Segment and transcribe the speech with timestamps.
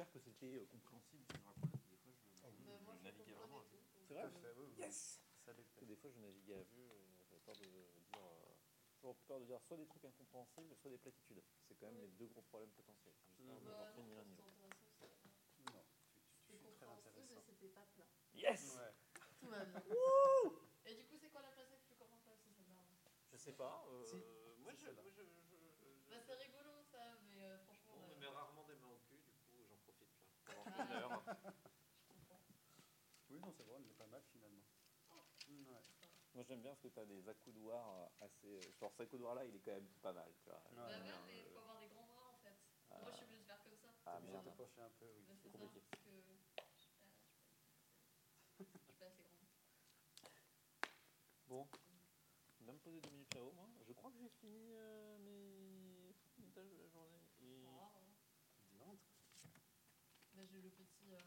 [0.00, 1.76] j'espère que c'était euh, compréhensible ce que je raconte.
[1.90, 2.64] Des fois, je, Ah oui.
[2.64, 3.58] Bah, moi, je je naviguais vraiment.
[3.60, 3.64] à
[4.08, 4.30] C'est vrai à.
[4.80, 5.20] Yes.
[5.82, 6.88] Des fois, je naviguais à vue.
[6.88, 8.24] euh, J'avais peur de dire.
[8.24, 8.54] euh,
[8.96, 11.42] toujours peur de dire soit des trucs incompréhensibles, soit des platitudes.
[11.68, 12.02] C'est quand même Oui.
[12.02, 13.14] mes deux gros problèmes potentiels.
[13.26, 14.56] J'espère ne avoir Bah, non, ni l'un ni l'autre.
[14.60, 14.70] Non,
[15.20, 15.28] tu,
[16.08, 17.52] tu, tu C'était suis très compréhensible, mais intéressant.
[17.60, 18.06] c'était pas plat.
[18.34, 18.94] Yes Ouais.
[19.40, 19.82] Tout va bien.
[20.86, 22.16] Et du coup, c'est quoi la place la plus C'est celle-là?
[22.16, 22.96] hein
[23.32, 23.84] Je sais pas.
[23.90, 24.16] euh, Si,
[24.60, 25.02] moi, c'est je, celle-là.
[25.02, 25.28] moi, je, je-
[25.80, 27.94] je- Bah, c'est rigolo ça, mais euh, franchement.
[27.96, 30.08] On euh, me met rarement des mains au cul, du coup, j'en profite
[30.84, 30.86] là.
[30.86, 31.22] Pendant une heure.
[31.98, 32.40] Je comprends.
[33.30, 34.64] Oui, non, c'est vrai, elle est pas mal finalement.
[35.48, 35.82] Ouais.
[36.34, 38.60] Moi, j'aime bien parce que tu as des accoudoirs assez.
[38.78, 40.32] Genre, cet accoudoir là, il est quand même pas mal.
[40.42, 40.62] Tu vois.
[40.70, 40.76] Ouais.
[40.76, 42.56] Bah ouais, mais il euh, faut avoir des grands bras en fait.
[42.90, 42.98] Ah.
[43.00, 43.88] Moi, je suis obligée de faire comme ça.
[44.06, 44.56] Ah, T'es obligé de merde.
[44.56, 45.24] te pencher un peu, oui.
[45.42, 45.80] C'est ça, compliqué.
[45.80, 46.90] parce que je suis pas, je suis
[49.06, 49.46] assez grande.
[51.48, 51.66] Bon,
[52.60, 53.68] je vais me poser deux minutes là-haut, moi.
[53.86, 57.24] Je crois que j'ai fini euh, mes mes tâches de la journée.
[57.42, 57.64] Et...
[57.66, 57.90] Ah,
[58.72, 59.02] Diantre.
[60.34, 61.18] Bah, j'ai le petit, euh,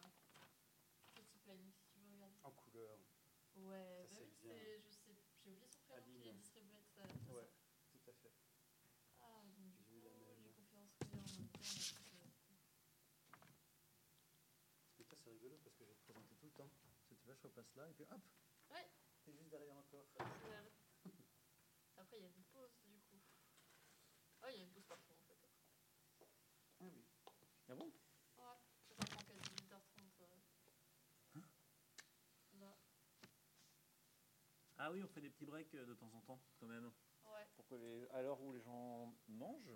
[1.16, 2.36] petit planning si tu veux regarder.
[2.44, 3.00] En couleur.
[3.56, 7.00] Ouais, Ça, bah oui, c'est, je sais, j'ai oublié son prénom qui est distribué tout
[7.00, 7.36] à l'heure.
[7.36, 7.50] Ouais,
[7.92, 8.32] tout à fait.
[9.20, 10.90] Ah, donc du coup, confiance oui, en même temps.
[11.14, 11.24] euh,
[15.24, 16.70] c'est rigolo parce que je vais te présenter tout le temps.
[17.08, 18.20] Si tu vas, je repasse là et puis hop
[18.72, 18.90] Ouais.
[19.24, 20.06] T'es juste derrière encore.
[21.98, 23.22] Après, il y a une pause du coup.
[24.42, 25.38] Ah, il y a une pause partout en fait.
[26.82, 27.06] Ah oui.
[27.70, 30.22] Ah bon Ouais, ça reprend qu'à 18h30.
[30.22, 31.40] euh.
[32.60, 32.78] Là,
[34.84, 36.84] Ah oui, on fait des petits breaks euh, de temps en temps, quand même.
[36.84, 37.48] ouais.
[37.56, 38.06] Pour que les...
[38.10, 39.72] À l'heure où les gens mangent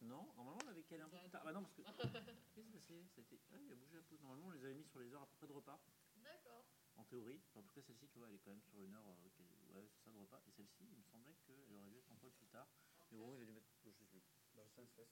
[0.00, 1.44] Non, normalement on avait calé un peu plus tard.
[1.44, 1.82] Bah non, parce que.
[2.54, 3.38] Qu'est-ce s'est passé Ça a été...
[3.52, 4.18] ah, il a bougé la pause.
[4.22, 5.78] Normalement on les avait mis sur les heures à peu près de repas,
[6.24, 6.64] D'accord.
[6.96, 7.38] en théorie.
[7.50, 9.06] Enfin, en tout cas, celle-ci, tu vois, elle est quand même sur une heure.
[9.06, 10.40] euh, Ouais, c'est ça de repas.
[10.48, 12.66] Et celle-ci, il me semblait qu'elle aurait dû être un peu plus tard.
[13.10, 13.68] Mais bon, il a dû mettre.
[13.84, 14.22] je sais plus.
[14.54, 15.02] Bah, ça ça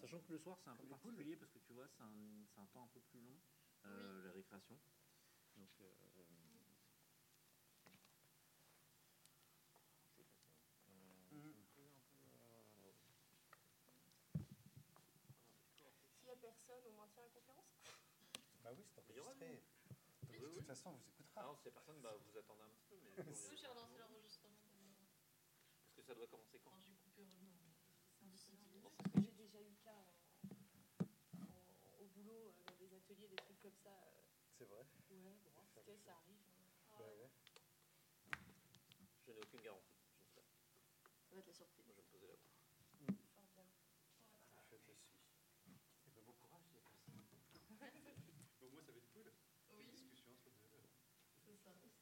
[0.00, 2.60] Sachant que le soir c'est un peu particulier parce que tu vois c'est un, c'est
[2.60, 3.34] un temps un peu plus long
[3.84, 4.78] euh, la récréation.
[5.56, 6.54] Donc euh, je vais passer,
[10.88, 11.48] euh, je vais Mhm.
[11.48, 12.92] me poser un peu, euh,
[16.18, 17.66] S'il n'y a personne, on maintient la conférence
[18.61, 19.46] Bah oui, c'est enregistré.
[19.46, 19.62] Donc,
[20.28, 20.54] Oui, de oui.
[20.58, 21.40] toute façon, on vous écoutera.
[21.42, 24.56] Ah non, c'est personne, bah, vous attendez un petit peu, mais Oui, j'ai relancé l'enregistrement
[25.84, 26.70] parce que ça doit commencer quand?
[26.70, 27.30] Quand j'ai coupé le
[29.36, 30.06] déjà eu le cas en-
[31.40, 33.90] en- au boulot, euh, dans des ateliers, des trucs comme ça.
[33.90, 34.22] euh,
[34.58, 34.84] C'est vrai.
[35.10, 36.06] ouais, bon, ça arrive.
[36.08, 36.96] hein.
[36.98, 37.30] Bah ouais.
[39.26, 39.91] Je n'ai aucune garantie.
[51.74, 52.01] service.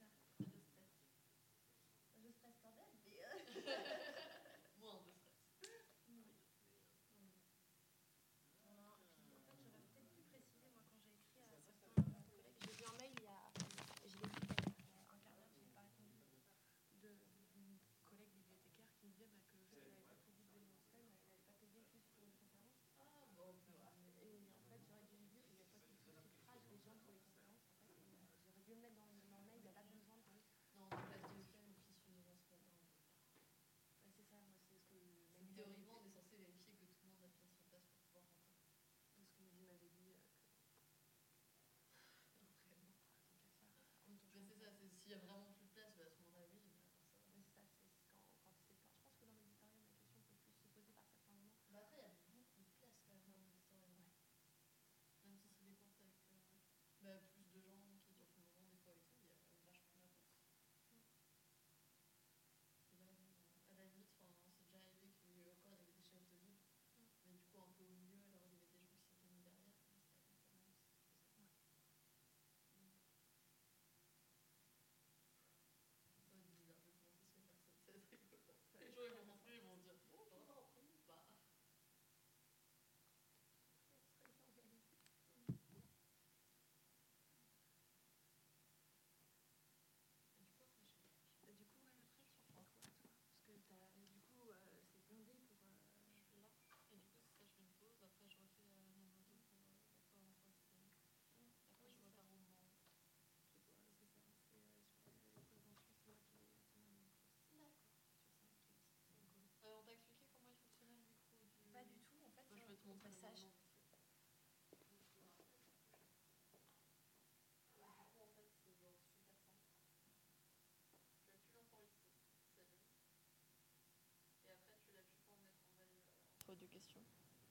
[126.60, 127.00] deux questions.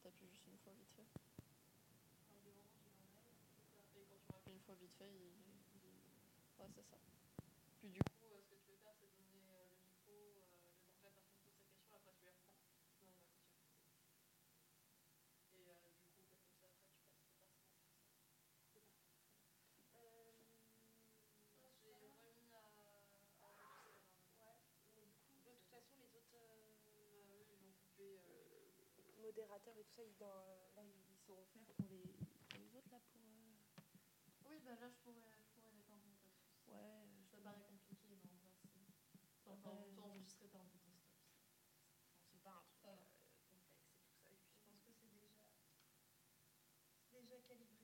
[0.04, 1.08] T'as pu juste une fois vite fait.
[6.60, 6.98] Ouais, c'est ça.
[29.30, 31.38] modérateurs et tout ça, ils, dans, là, ils pour
[31.88, 32.02] les,
[32.58, 33.22] les, autres là pour.
[33.22, 36.18] Euh, oui, bah là je pourrais, je pourrais les tenter.
[36.68, 37.06] Ouais.
[37.30, 37.44] Ça je...
[37.44, 38.82] paraît compliqué, mais en vrai c'est.
[39.46, 40.98] Enfin, t'as envie d'enregistrer, t'as envie de stop.
[42.32, 42.90] C'est pas un truc ah.
[42.90, 44.34] euh, complexe et tout ça.
[44.34, 45.30] Et puis je pense que c'est déjà,
[47.14, 47.79] déjà calibré.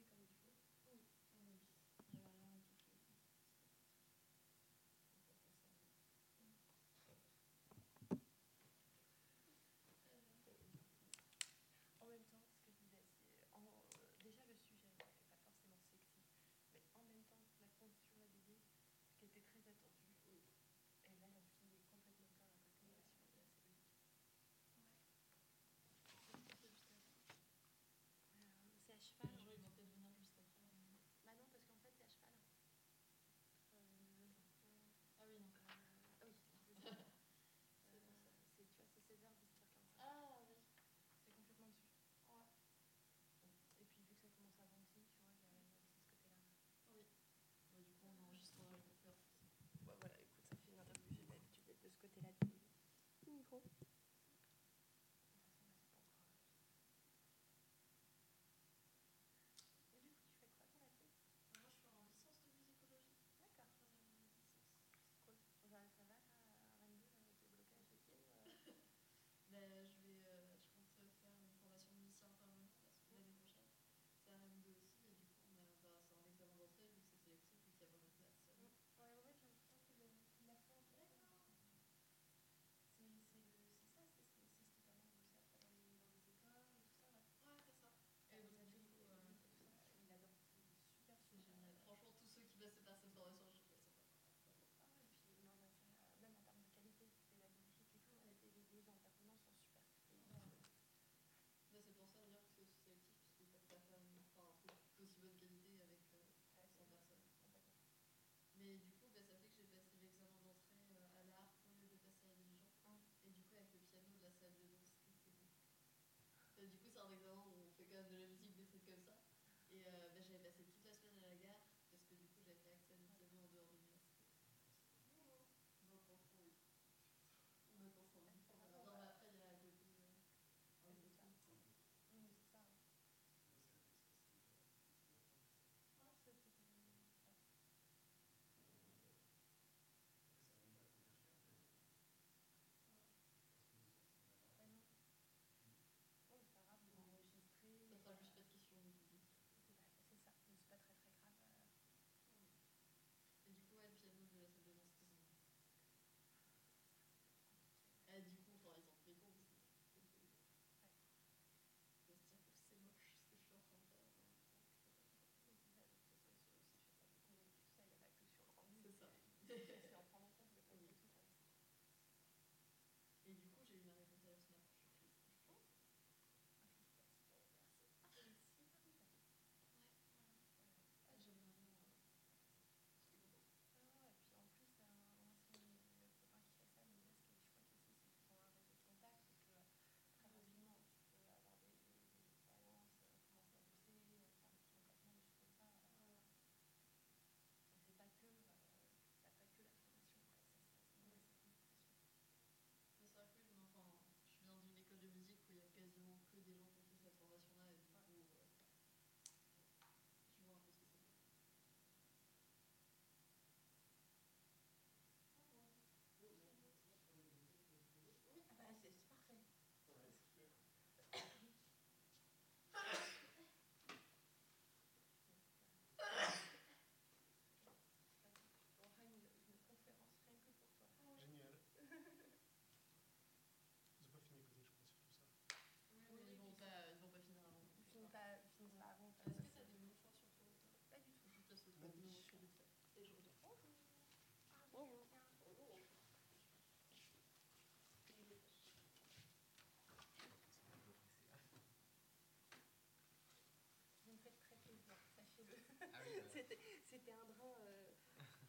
[257.12, 257.92] Un drain euh,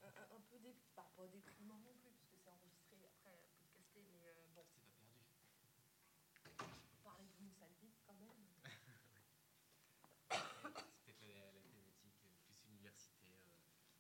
[0.02, 0.74] un, un- un peu dé...
[0.94, 4.80] bah, pas déprimant non plus, parce que c'est enregistré après podcasté, mais euh, bon, C'est
[4.82, 5.16] pas perdu.
[7.02, 8.46] parler de nous, ça le vide quand même.
[11.04, 13.38] C'est peut-être la, la thématique euh, plus universitaire.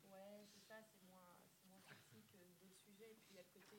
[0.04, 3.42] Ouais, c'est ça, c'est moins, moins classique euh, des sujets, et puis il y a
[3.42, 3.76] le côté,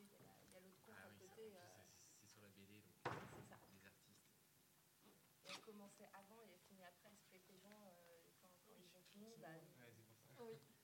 [0.48, 1.52] il y a l'autre compte Ah à oui, côté.
[1.52, 2.94] c'est- sur la BD, donc
[3.32, 3.58] c'est ça.
[3.72, 4.28] les artistes.
[5.46, 7.96] Elle commençait avant et elle finit après, ce que les gens,
[8.42, 9.48] quand, quand ils ont fini, bah,
[10.40, 10.77] Oui.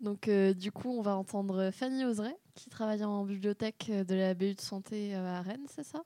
[0.00, 4.34] Donc, euh, du coup, on va entendre Fanny Oseret, qui travaille en bibliothèque de la
[4.34, 6.04] BU de santé euh, à Rennes, c'est ça?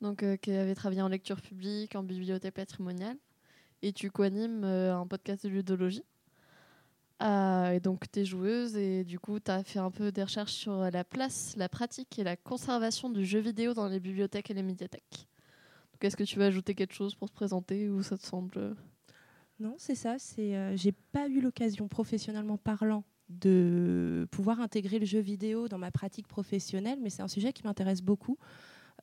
[0.00, 3.16] Donc, euh, qui avait travaillé en lecture publique, en bibliothèque patrimoniale.
[3.82, 6.04] Et tu co-animes euh, un podcast de ludologie.
[7.22, 10.22] Euh, et donc, tu es joueuse et du coup, tu as fait un peu des
[10.22, 14.50] recherches sur la place, la pratique et la conservation du jeu vidéo dans les bibliothèques
[14.50, 15.27] et les médiathèques.
[16.00, 18.56] Est-ce que tu veux ajouter quelque chose pour te présenter ou ça te semble.
[18.56, 18.74] euh,
[19.60, 20.16] Non, c'est ça.
[20.18, 25.78] C'est, euh, j'ai pas eu l'occasion professionnellement parlant de pouvoir intégrer le jeu vidéo dans
[25.78, 28.38] ma pratique professionnelle, mais c'est un sujet qui m'intéresse beaucoup,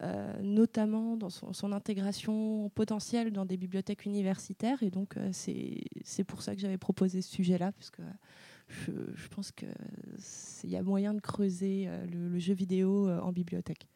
[0.01, 4.81] euh, notamment dans son, intégration potentielle dans des bibliothèques universitaires.
[4.81, 8.01] Et donc, euh, c'est, pour ça que j'avais proposé ce sujet-là, parce que
[8.67, 9.69] je, je pense qu'il
[10.69, 13.87] y a moyen de creuser euh, le, jeu vidéo euh, en bibliothèque.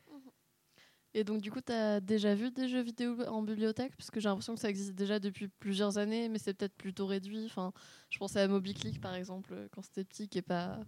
[1.15, 3.95] Et donc, du coup, tu as déjà vu des jeux vidéo en bibliothèque?
[3.97, 7.07] Parce que j'ai l'impression que ça existe déjà depuis plusieurs années, mais c'est peut-être plutôt
[7.07, 7.45] réduit.
[7.45, 7.73] Enfin,
[8.09, 10.79] je pensais à MobiClick, par exemple, euh, quand c'était petit, qui est, pas...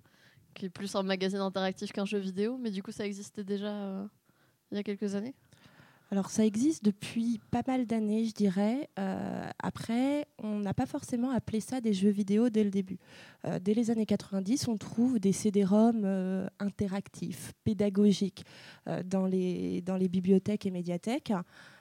[0.53, 2.57] qui est plus un magazine interactif qu'un jeu vidéo.
[2.59, 4.07] Mais du coup, ça existait déjà euh,
[4.71, 5.35] il y a quelques années?
[6.13, 8.89] Alors ça existe depuis pas mal d'années, je dirais.
[8.99, 12.99] Euh, après, on n'a pas forcément appelé ça des jeux vidéo dès le début.
[13.45, 18.43] Euh, dès les années 90, on trouve des CD-ROM euh, interactifs, pédagogiques,
[19.05, 21.31] dans, les, dans les bibliothèques et médiathèques.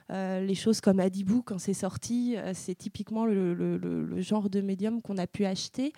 [0.09, 5.25] Les choses comme Adibou, quand c'est sorti, c'est typiquement le, genre de médium qu'on a
[5.25, 5.93] pu acheter,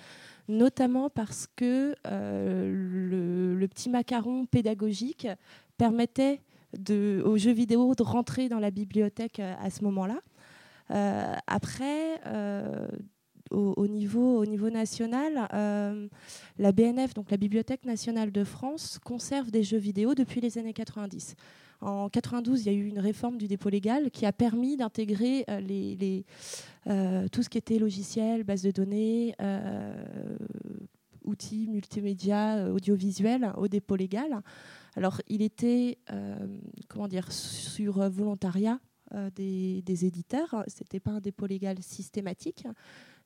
[0.48, 5.28] notamment parce que le petit macaron pédagogique
[5.78, 6.42] permettait
[7.26, 10.20] aux jeux vidéo de rentrer dans la bibliothèque euh, à ce moment-là.
[10.92, 12.88] Euh, après, euh,
[13.52, 15.48] au, au niveau, au niveau national,
[16.58, 20.74] la BNF, donc la Bibliothèque nationale de France, conserve des jeux vidéo depuis les années
[20.74, 21.36] 90.
[21.82, 25.46] En 92, il y a eu une réforme du dépôt légal qui a permis d'intégrer
[27.32, 29.36] tout ce qui était logiciel, base de données,
[31.26, 34.42] outils multimédia, audiovisuels au dépôt légal.
[34.96, 36.36] Alors, il était, euh,
[36.88, 38.80] comment sur volontariat
[39.14, 40.64] euh, des, des éditeurs.
[40.68, 42.68] C'était pas un dépôt légal systématique.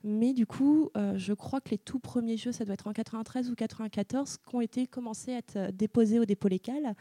[0.04, 2.94] Mais du coup, euh, je crois que les tout premiers jeux, ça doit être en
[2.94, 6.96] 93 ou 94, qui ont été commencés à être déposés au dépôt légal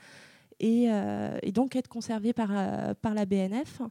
[0.59, 0.89] et,
[1.53, 3.83] donc être conservés par la BNF.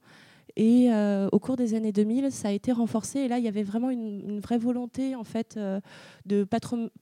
[0.58, 3.20] Et euh, au cours des années 2000, ça a été renforcé.
[3.20, 5.82] Et là, il y avait vraiment une, vraie volonté en fait euh,
[6.26, 6.48] de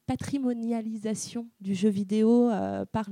[0.07, 3.09] patrimonialisation du jeu vidéo euh, par,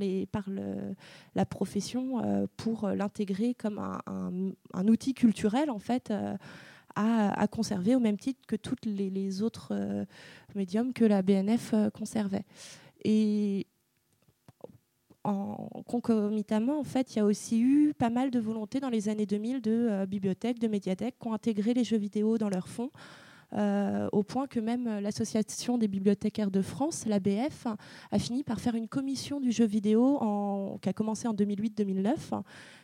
[1.35, 6.11] la profession pour l'intégrer comme un, outil culturel en fait.
[6.95, 9.73] à, conserver au même titre que tous les, autres
[10.55, 12.45] médiums que la BNF conservait.
[15.23, 19.09] En concomitamment, en fait, il y a aussi eu pas mal de volonté dans les
[19.09, 22.67] années 2000 de euh, bibliothèques, de médiathèques qui ont intégré les jeux vidéo dans leurs
[22.67, 22.91] fonds,
[23.53, 27.67] euh, au point que même euh, l'Association des bibliothécaires de France, l'ABF,
[28.11, 30.19] a fini par faire une commission du jeu vidéo
[30.81, 32.41] qui a commencé en 2008-2009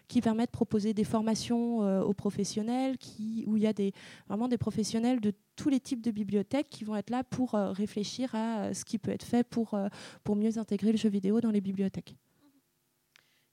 [0.08, 2.96] qui permet de proposer des formations aux professionnels,
[3.46, 3.74] où il y a
[4.30, 8.34] vraiment des professionnels de tous les types de bibliothèques qui vont être là pour réfléchir
[8.34, 9.78] à ce qui peut être fait pour,
[10.24, 12.16] pour mieux intégrer le jeu vidéo dans les bibliothèques.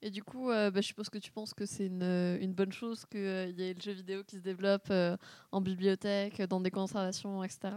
[0.05, 3.07] Et du coup, euh, bah, je suppose que tu penses que c'est une, bonne chose
[3.11, 5.17] qu'il y ait le jeu vidéo qui se développe euh,
[5.51, 7.77] en bibliothèque, dans des conservations, etc.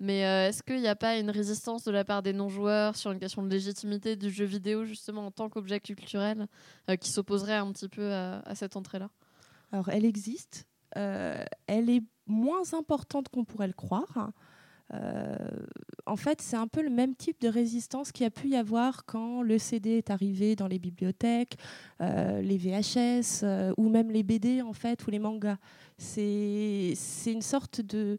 [0.00, 3.10] Mais euh, est-ce qu'il n'y a pas une résistance de la part des non-joueurs sur
[3.10, 6.46] une question de légitimité du jeu vidéo, justement, en tant qu'objet culturel,
[6.88, 9.10] euh, qui s'opposerait un petit peu à, cette entrée-là?
[9.70, 10.66] Alors, elle existe.
[10.96, 14.32] euh, elle est moins importante qu'on pourrait le croire.
[14.94, 15.36] Euh,
[16.06, 18.56] en fait, c'est un peu le même type de résistance qu'il y a pu y
[18.56, 21.58] avoir quand le CD est arrivé dans les bibliothèques,
[22.00, 25.58] euh, les VHS euh, ou même les BD en fait ou les mangas.
[25.98, 26.94] C'est
[27.26, 28.18] une sorte de,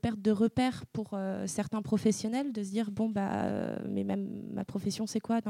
[0.00, 5.08] perte de repère pour certains professionnels de se dire bon bah mais même ma profession
[5.08, 5.40] c'est quoi?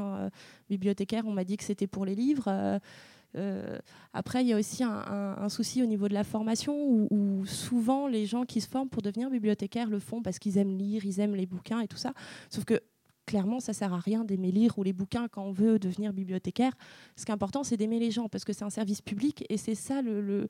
[0.67, 2.79] Bibliothécaire on m'a dit que c'était pour les livres.
[3.35, 3.77] Euh,
[4.13, 8.25] après, il y a aussi un, souci au niveau de la formation où, souvent les
[8.25, 11.35] gens qui se forment pour devenir bibliothécaires le font parce qu'ils aiment lire, ils aiment
[11.35, 12.13] les bouquins et tout ça.
[12.49, 12.79] Sauf que
[13.25, 16.73] clairement, ça sert à rien d'aimer lire ou les bouquins quand on veut devenir bibliothécaire.
[17.15, 19.57] Ce qui est important, c'est d'aimer les gens parce que c'est un service public et
[19.57, 20.47] c'est ça le,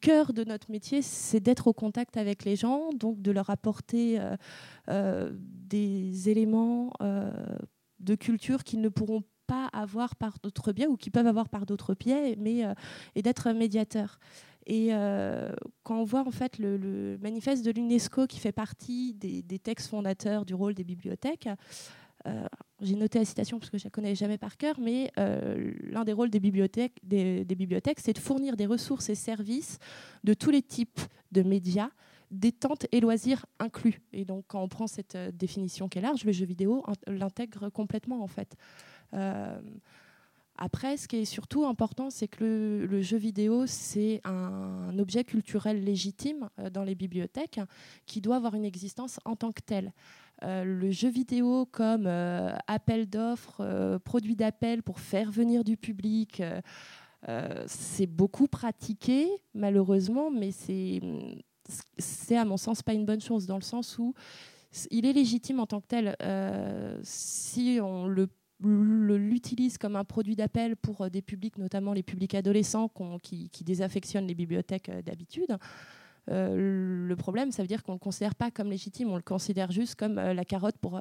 [0.00, 4.20] cœur de notre métier, c'est d'être au contact avec les gens, donc de leur apporter
[4.20, 4.36] euh,
[4.88, 11.10] euh, des éléments de culture qu'ils ne pourront pas avoir par d'autres biais ou qui
[11.10, 12.74] peuvent avoir par d'autres biais, mais euh,
[13.16, 14.20] et d'être médiateur.
[14.66, 15.50] Et euh,
[15.82, 20.44] quand on voit en fait le, manifeste de l'UNESCO qui fait partie des, textes fondateurs
[20.44, 21.48] du rôle des bibliothèques,
[22.26, 22.46] euh,
[22.82, 26.12] j'ai noté la citation parce que je la connais jamais par cœur, mais l'un des
[26.12, 29.78] rôles des bibliothèques, des, des bibliothèques, c'est de fournir des ressources et services
[30.22, 31.00] de tous les types
[31.32, 31.90] de médias,
[32.30, 34.02] détente et loisirs inclus.
[34.12, 37.70] Et donc, quand on prend cette définition qui est large, le jeu vidéo in- l'intègre
[37.70, 38.54] complètement en fait.
[39.14, 39.60] Euh,
[40.56, 45.84] après, ce qui est surtout important, c'est que le, jeu vidéo, c'est un, objet culturel
[45.84, 47.60] légitime euh, dans les bibliothèques
[48.06, 49.92] qui doit avoir une existence en tant que tel.
[50.42, 52.06] Euh, le jeu vidéo comme
[52.66, 56.42] appel d'offres, produit d'appel pour faire venir du public,
[57.66, 61.00] c'est beaucoup pratiqué, malheureusement, mais c'est,
[62.36, 64.14] à mon sens pas une bonne chose, dans le sens où
[64.90, 66.16] il est légitime en tant que tel.
[67.02, 68.28] Si on le-
[68.60, 72.90] l'utilise comme un produit d'appel pour euh, des publics, notamment les publics adolescents
[73.22, 75.56] qui, désaffectionnent les bibliothèques euh, d'habitude.
[76.30, 79.22] Euh, le problème, ça veut dire qu'on ne le considère pas comme légitime, on le
[79.22, 81.00] considère juste comme la carotte pour,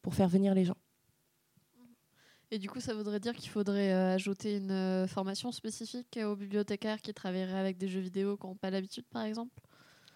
[0.00, 0.76] pour faire venir les gens.
[2.50, 7.12] Et du coup, ça voudrait dire qu'il faudrait ajouter une formation spécifique aux bibliothécaires qui
[7.12, 9.52] travailleraient avec des jeux vidéo qui n'ont pas l'habitude, par exemple?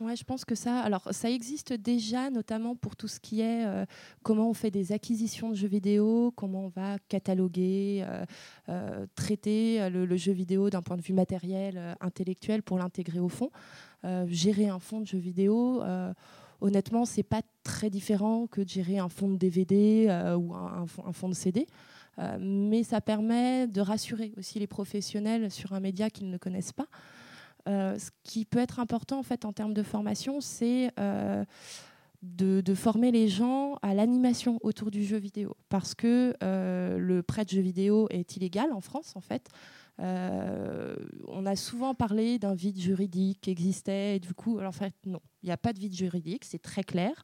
[0.02, 0.80] Ouais, je pense que ça.
[0.80, 3.86] Alors, ça existe déjà, notamment pour tout ce qui est euh,
[4.24, 8.24] comment on fait des acquisitions de jeux vidéo, comment on va cataloguer, euh,
[8.68, 13.50] euh, traiter le, jeu vidéo d'un point de vue matériel, intellectuel, pour l'intégrer au fond.
[14.26, 15.82] Gérer un fonds de jeux vidéo.
[16.60, 21.12] Honnêtement, c'est pas très différent que de gérer un fonds de DVD ou un, un
[21.12, 21.66] fonds, de CD.
[22.40, 26.88] Mais ça permet de rassurer aussi les professionnels sur un média qu'ils ne connaissent pas.
[27.68, 31.44] Euh, ce qui peut être important en fait en termes de formation, c'est euh,
[32.22, 37.44] de, former les gens à l'animation autour du jeu vidéo, parce que euh, le prêt
[37.44, 39.48] de jeux vidéo est illégal en France en fait.
[39.98, 45.46] On a souvent parlé d'un vide juridique qui existait, du coup, en fait, non, il
[45.46, 47.22] n'y a pas de vide juridique, c'est très clair.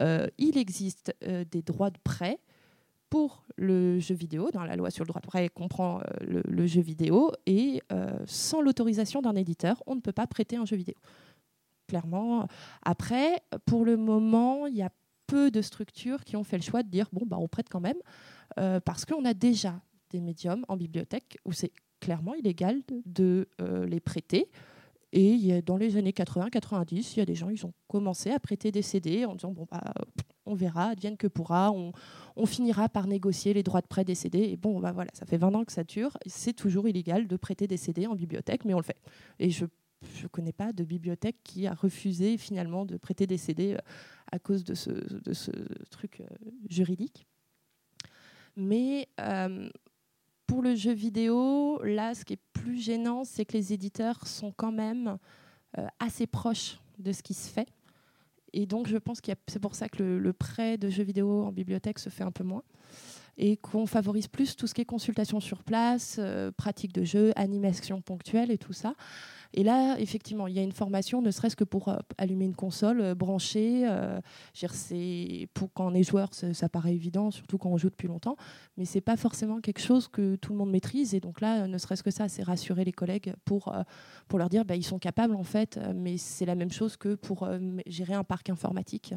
[0.00, 2.40] Il existe des droits de prêt
[3.14, 6.66] pour le jeu vidéo, dans la loi sur le droit de prêt comprend euh, le,
[6.66, 10.74] jeu vidéo, et euh, sans l'autorisation d'un éditeur, on ne peut pas prêter un jeu
[10.74, 10.96] vidéo.
[11.86, 12.48] Clairement.
[12.82, 14.90] Après, pour le moment, il y a
[15.28, 17.78] peu de structures qui ont fait le choix de dire bon, bah, on prête quand
[17.78, 17.98] même,
[18.58, 23.48] euh, parce qu'on a déjà des médiums en bibliothèque où c'est clairement illégal de,
[23.86, 24.50] les prêter.
[25.12, 28.72] Et dans les années 80-90, il y a des gens, ils ont commencé à prêter
[28.72, 29.94] des CD en disant bon, bah,
[30.46, 31.92] on verra, advienne que pourra, on,
[32.46, 34.38] finira par négocier les droits de prêt des CD.
[34.40, 36.16] Et bon, bah voilà, ça fait 20 ans que ça dure.
[36.26, 38.98] C'est toujours illégal de prêter des CD en bibliothèque, mais on le fait.
[39.38, 43.74] Et je ne connais pas de bibliothèque qui a refusé finalement de prêter des CD
[43.74, 43.78] euh,
[44.30, 44.90] à cause de ce,
[45.90, 46.26] truc euh,
[46.68, 47.26] juridique.
[48.56, 49.68] Mais euh,
[50.46, 54.52] pour le jeu vidéo, là, ce qui est plus gênant, c'est que les éditeurs sont
[54.52, 55.18] quand même
[55.98, 57.66] assez proches de ce qui se fait.
[58.56, 61.42] Et donc, je pense que c'est pour ça que le, le prêt de jeux vidéo
[61.42, 62.62] en bibliothèque se fait un peu moins.
[63.36, 67.32] Et qu'on favorise plus tout ce qui est consultation sur place, euh, pratique de jeu,
[67.36, 68.94] animation ponctuelle et tout ça.
[69.56, 72.56] Et là, effectivement, il y a une formation, ne serait-ce que pour euh, allumer une
[72.56, 73.86] console, euh, brancher.
[73.88, 74.20] euh,
[74.52, 78.36] c'est- pour quand on est joueur, ça, paraît évident, surtout quand on joue depuis longtemps.
[78.76, 81.14] Mais c'est pas forcément quelque chose que tout le monde maîtrise.
[81.14, 83.72] Et donc là, ne serait-ce que ça, c'est rassurer les collègues pour,
[84.28, 85.78] pour leur dire, bah, ils sont capables en fait.
[85.94, 87.48] Mais c'est la même chose que pour
[87.86, 89.14] gérer un parc informatique,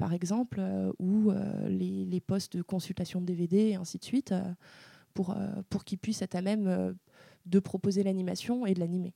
[0.00, 4.04] par exemple, euh, ou euh, les, les postes de consultation de DVD et ainsi de
[4.04, 4.40] suite, euh,
[5.12, 5.36] pour,
[5.68, 6.96] pour qu'ils puissent être à même
[7.44, 9.12] de proposer l'animation et de l'animer.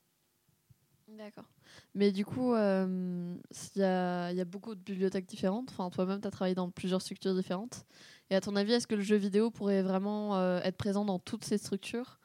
[1.09, 1.49] D'accord.
[1.94, 3.35] Mais du coup, euh,
[3.77, 5.70] il y, a, beaucoup de bibliothèques différentes.
[5.70, 7.87] Enfin, toi-même, tu as travaillé dans plusieurs structures différentes.
[8.29, 11.44] Et à ton avis, est-ce que le jeu vidéo pourrait vraiment être présent dans toutes
[11.44, 12.18] ces structures?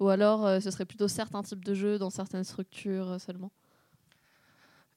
[0.00, 3.52] Ou alors ce serait plutôt certains types de jeux dans certaines structures seulement?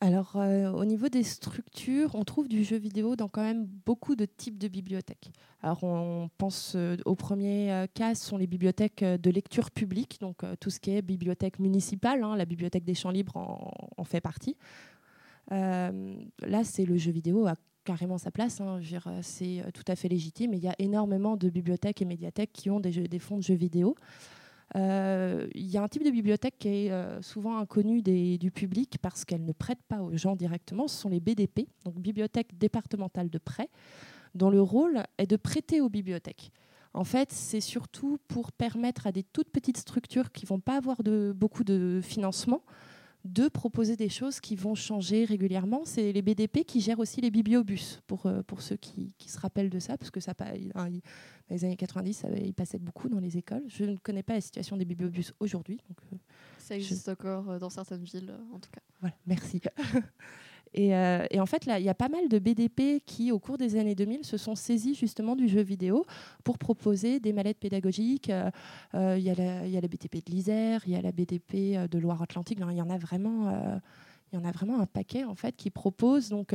[0.01, 4.15] Alors, euh, au niveau des structures, on trouve du jeu vidéo dans quand même beaucoup
[4.15, 5.31] de types de bibliothèques.
[5.61, 10.19] Alors, on pense euh, au premier euh, cas, ce sont les bibliothèques de lecture publique,
[10.19, 14.21] donc tout ce qui est bibliothèque municipale, hein, la bibliothèque des champs libres en, fait
[14.21, 14.57] partie.
[15.49, 17.55] Là, c'est le jeu vidéo a
[17.85, 18.59] carrément sa place.
[18.61, 18.79] hein.
[19.21, 20.53] C'est tout à fait légitime.
[20.53, 23.95] Il y a énormément de bibliothèques et médiathèques qui ont des fonds de jeux vidéo.
[24.75, 28.97] Euh, Il y a un type de bibliothèque qui est euh, souvent inconnu du public
[29.01, 30.87] parce qu'elle ne prête pas aux gens directement.
[30.87, 33.69] Ce sont les BDP, donc bibliothèques départementales de prêt,
[34.33, 36.51] dont le rôle est de prêter aux bibliothèques.
[36.93, 40.97] En fait, c'est surtout pour permettre à des toutes petites structures qui vont pas avoir
[41.35, 42.63] beaucoup de financement
[43.25, 45.81] de proposer des choses qui vont changer régulièrement.
[45.83, 49.39] C'est les BDP qui gèrent aussi les bibliobus, pour, euh, pour ceux qui, qui se
[49.39, 50.85] rappellent de ça, parce que ça, dans
[51.49, 53.63] les années 90, ça, il passait beaucoup dans les écoles.
[53.67, 55.79] Je ne connais pas la situation des bibliobus aujourd'hui.
[56.13, 56.17] euh,
[56.59, 58.81] Ça existe encore euh, dans certaines villes, en tout cas.
[59.01, 59.59] voilà, merci.
[60.77, 63.39] et, euh, et en fait, là, il y a pas mal de BDP qui, au
[63.39, 66.05] cours des années 2000, se sont saisis justement du jeu vidéo
[66.43, 68.29] pour proposer des mallettes pédagogiques.
[68.29, 68.51] Euh,
[68.93, 71.01] euh, Il y, a la- il y a la BTP de l'Isère, il y a
[71.01, 72.59] la BDP de Loire-Atlantique.
[72.61, 73.49] Il y en a vraiment,
[74.33, 76.29] y en a vraiment un paquet en fait qui proposent.
[76.29, 76.53] Donc,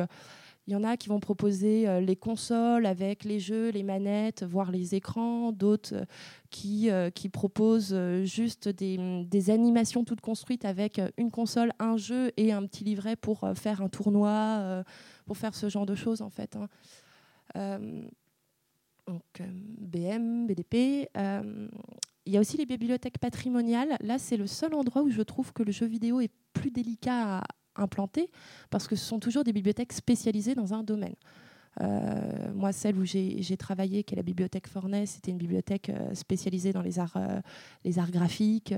[0.66, 4.44] il y en a qui vont proposer euh, les consoles avec les jeux, les manettes,
[4.44, 5.53] voire les écrans.
[5.53, 6.05] D'autres euh,
[6.51, 12.33] qui, euh, qui proposent juste des, des animations toutes construites avec une console, un jeu
[12.37, 14.85] et un petit livret pour faire un tournoi,
[15.27, 16.57] pour faire ce genre de choses en fait.
[16.57, 17.79] hein.
[19.07, 19.23] Donc
[19.79, 21.09] BM, BDP.
[22.27, 23.96] il y a aussi les bibliothèques patrimoniales.
[24.01, 27.38] Là, c'est le seul endroit où je trouve que le jeu vidéo est plus délicat
[27.38, 27.42] à
[27.81, 28.31] implanter
[28.71, 31.14] parce que ce sont toujours des bibliothèques spécialisées dans un domaine.
[31.81, 36.14] Euh, moi, celle où j'ai travaillé, qui est la bibliothèque Fornay, c'était une bibliothèque euh,
[36.14, 37.40] spécialisée dans les arts, euh,
[37.85, 38.75] les arts graphiques.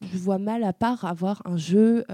[0.00, 2.04] Je vois mal, à part avoir un jeu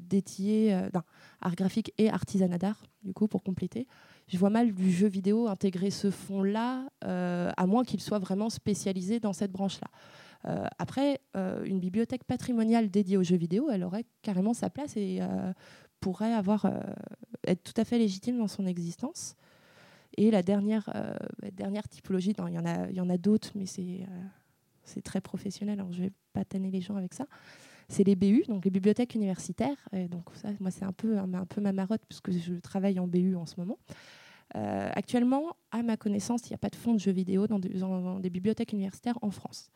[0.00, 1.02] dédié non,
[1.40, 3.86] art graphique et artisanat d'art, du coup, pour compléter.
[4.28, 8.50] Je vois mal du jeu vidéo intégrer ce fond-là, euh, à moins qu'il soit vraiment
[8.50, 9.88] spécialisé dans cette branche-là.
[10.48, 14.96] Euh, après, euh, une bibliothèque patrimoniale dédiée aux jeux vidéo, elle aurait carrément sa place
[14.96, 15.52] et euh,
[16.00, 16.70] pourrait avoir,
[17.46, 19.34] être tout à fait légitime dans son existence.
[20.16, 20.88] Et la dernière,
[21.52, 25.92] dernière typologie, il y en a, y en a d'autres, mais c'est très professionnel, alors
[25.92, 27.26] je vais pas tanner les gens avec ça.
[27.88, 29.88] C'est les BU, donc les bibliothèques universitaires.
[30.10, 33.34] Donc ça, moi, c'est un peu, un, peu ma marotte puisque je travaille en BU
[33.34, 33.78] en ce moment.
[34.54, 38.30] Actuellement, à ma connaissance, il n'y a pas de fonds de jeux vidéo dans des
[38.30, 39.70] bibliothèques universitaires en France.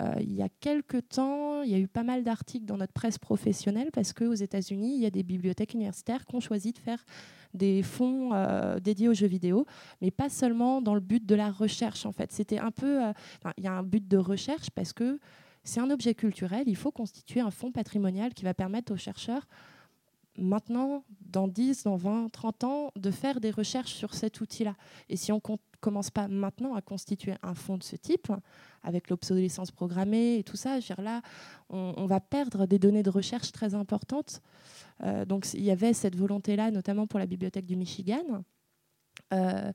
[0.00, 2.92] Euh, il y a quelques temps, il y a eu pas mal d'articles dans notre
[2.92, 6.78] presse professionnelle parce qu'aux États-Unis, il y a des bibliothèques universitaires qui ont choisi de
[6.78, 7.04] faire
[7.52, 9.66] des fonds euh, dédiés aux jeux vidéo,
[10.00, 12.06] mais pas seulement dans le but de la recherche.
[12.06, 13.12] En fait, c'était un peu, euh,
[13.58, 15.18] il y a un but de recherche parce que
[15.62, 16.64] c'est un objet culturel.
[16.66, 19.46] Il faut constituer un fonds patrimonial qui va permettre aux chercheurs
[20.36, 24.74] maintenant, dans 10, dans 20, 30 ans, de faire des recherches sur cet outil-là.
[25.08, 28.32] Et si on ne commence pas maintenant à constituer un fonds de ce type,
[28.82, 31.22] avec l'obsolescence programmée et tout ça, je veux dire, là,
[31.68, 34.40] on, va perdre des données de recherche très importantes.
[35.02, 38.44] Euh, donc il y avait cette volonté-là, notamment pour la bibliothèque du Michigan.
[39.32, 39.72] Euh,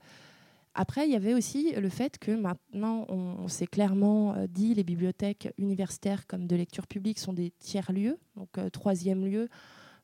[0.79, 4.83] après, il y avait aussi le fait que maintenant, on, s'est clairement euh, dit les
[4.83, 9.49] bibliothèques universitaires comme de lecture publique sont des tiers-lieux, donc euh, troisième lieu.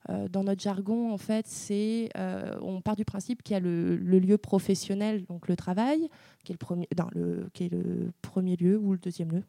[0.09, 3.59] Euh, dans notre jargon, en fait, c'est euh, on part du principe qu'il y a
[3.59, 6.09] le, lieu professionnel, donc le travail,
[6.43, 9.43] qui est le premier, non, le, qui est le premier lieu ou le deuxième lieu.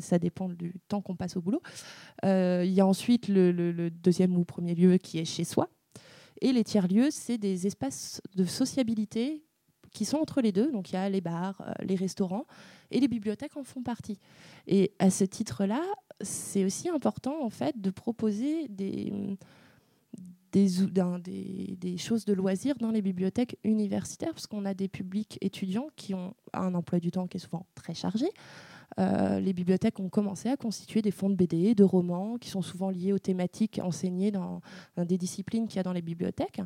[0.00, 1.62] Ça, dépend du temps qu'on passe au boulot.
[2.24, 5.68] Euh, il y a ensuite le, le- deuxième ou premier lieu qui est chez soi.
[6.40, 9.44] Et les tiers-lieux, c'est des espaces de sociabilité
[9.92, 10.72] qui sont entre les deux.
[10.72, 12.44] Donc il y a les bars, les restaurants,
[12.90, 14.18] et les bibliothèques en font partie.
[14.66, 15.80] Et à ce titre-là,
[16.20, 19.12] c'est aussi important en fait de proposer des,
[20.54, 26.14] des, choses de loisirs dans les bibliothèques universitaires, parce qu'on a des publics étudiants qui
[26.14, 28.26] ont un emploi du temps qui est souvent très chargé.
[29.00, 32.62] Euh, les bibliothèques ont commencé à constituer des fonds de BD, de romans, qui sont
[32.62, 34.60] souvent liés aux thématiques enseignées dans,
[34.96, 36.60] dans des disciplines qu'il y a dans les bibliothèques,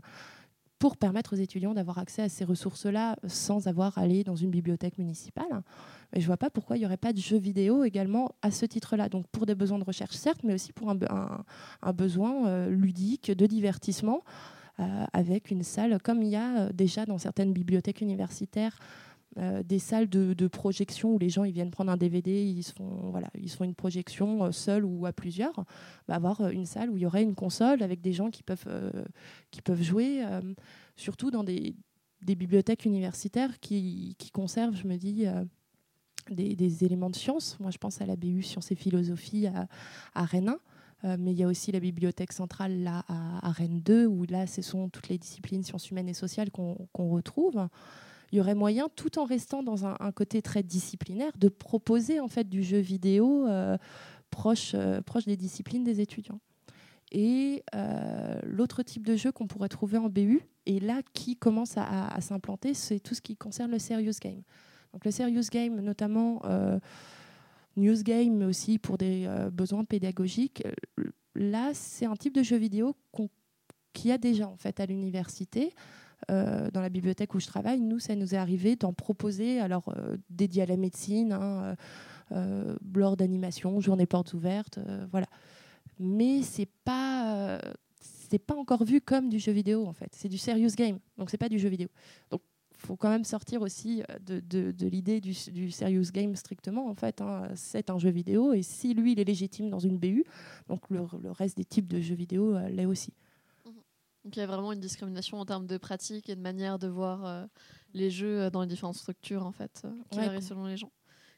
[0.79, 4.51] pour permettre aux étudiants d'avoir accès à ces ressources-là sans avoir à aller dans une
[4.51, 5.63] bibliothèque municipale.
[6.13, 8.51] Mais je ne vois pas pourquoi il n'y aurait pas de jeux vidéo également à
[8.51, 9.09] ce titre-là.
[9.09, 13.47] Donc pour des besoins de recherche, certes, mais aussi pour un besoin euh, ludique, de
[13.47, 14.23] divertissement,
[14.81, 18.79] euh, avec une salle, comme il y a euh, déjà dans certaines bibliothèques universitaires,
[19.37, 23.11] euh, des salles de, projection où les gens ils viennent prendre un DVD, ils font,
[23.11, 25.65] voilà, ils font une projection euh, seuls ou à plusieurs.
[26.09, 28.65] Avoir euh, une salle où il y aurait une console avec des gens qui peuvent,
[28.67, 29.05] euh,
[29.51, 30.23] qui peuvent jouer,
[30.97, 31.77] surtout dans des,
[32.23, 35.27] bibliothèques universitaires qui, qui conservent, je me dis,
[36.31, 37.59] des, éléments de science.
[37.61, 39.47] Moi, je pense à la BU Sciences et Philosophie
[40.15, 40.59] à, Rennes 1.
[41.05, 44.47] Euh, mais il y a aussi la bibliothèque centrale là, à, Rennes 2, où là,
[44.47, 47.69] ce sont toutes les disciplines sciences humaines et sociales qu'on qu'on retrouve.
[48.31, 52.29] Il y aurait moyen, tout en restant dans un, côté très disciplinaire, de proposer en
[52.29, 53.79] fait du jeu vidéo euh,
[54.31, 56.41] proche, euh, proche des disciplines des étudiants.
[57.11, 61.79] Et euh, l'autre type de jeu qu'on pourrait trouver en BU, et là qui commence
[61.79, 64.43] à, s'implanter, c'est tout ce qui concerne le serious game.
[64.93, 66.43] Donc le serious game, notamment
[67.77, 70.63] news game, mais aussi pour des besoins pédagogiques.
[71.35, 72.95] Là, c'est un type de jeu vidéo
[73.95, 75.73] qu'il y a déjà en fait à l'université.
[76.31, 79.89] Euh, dans la bibliothèque où je travaille, nous, ça nous est arrivé d'en proposer, alors
[79.97, 81.75] euh, dédié à la médecine, hein, euh,
[82.33, 84.79] euh, lors d'animation, journée portes ouvertes,
[85.11, 85.27] voilà.
[85.99, 87.61] Mais c'est pas,
[88.47, 90.11] pas encore vu comme du jeu vidéo en fait.
[90.13, 91.89] C'est du serious game, donc c'est pas du jeu vidéo.
[92.31, 92.43] Donc
[92.77, 97.21] faut quand même sortir aussi de, l'idée du, serious game strictement en fait.
[97.21, 97.49] hein.
[97.55, 100.25] C'est un jeu vidéo et si lui il est légitime dans une BU,
[100.69, 101.01] donc le,
[101.31, 103.15] reste des types de jeux vidéo l'est aussi.
[104.25, 106.89] Donc il y a vraiment une discrimination en termes de pratique et de manière de
[106.89, 107.47] voir euh,
[107.95, 110.77] les jeux euh, dans les différentes structures en fait, euh, qui Ouais, varient selon les
[110.77, 110.91] gens.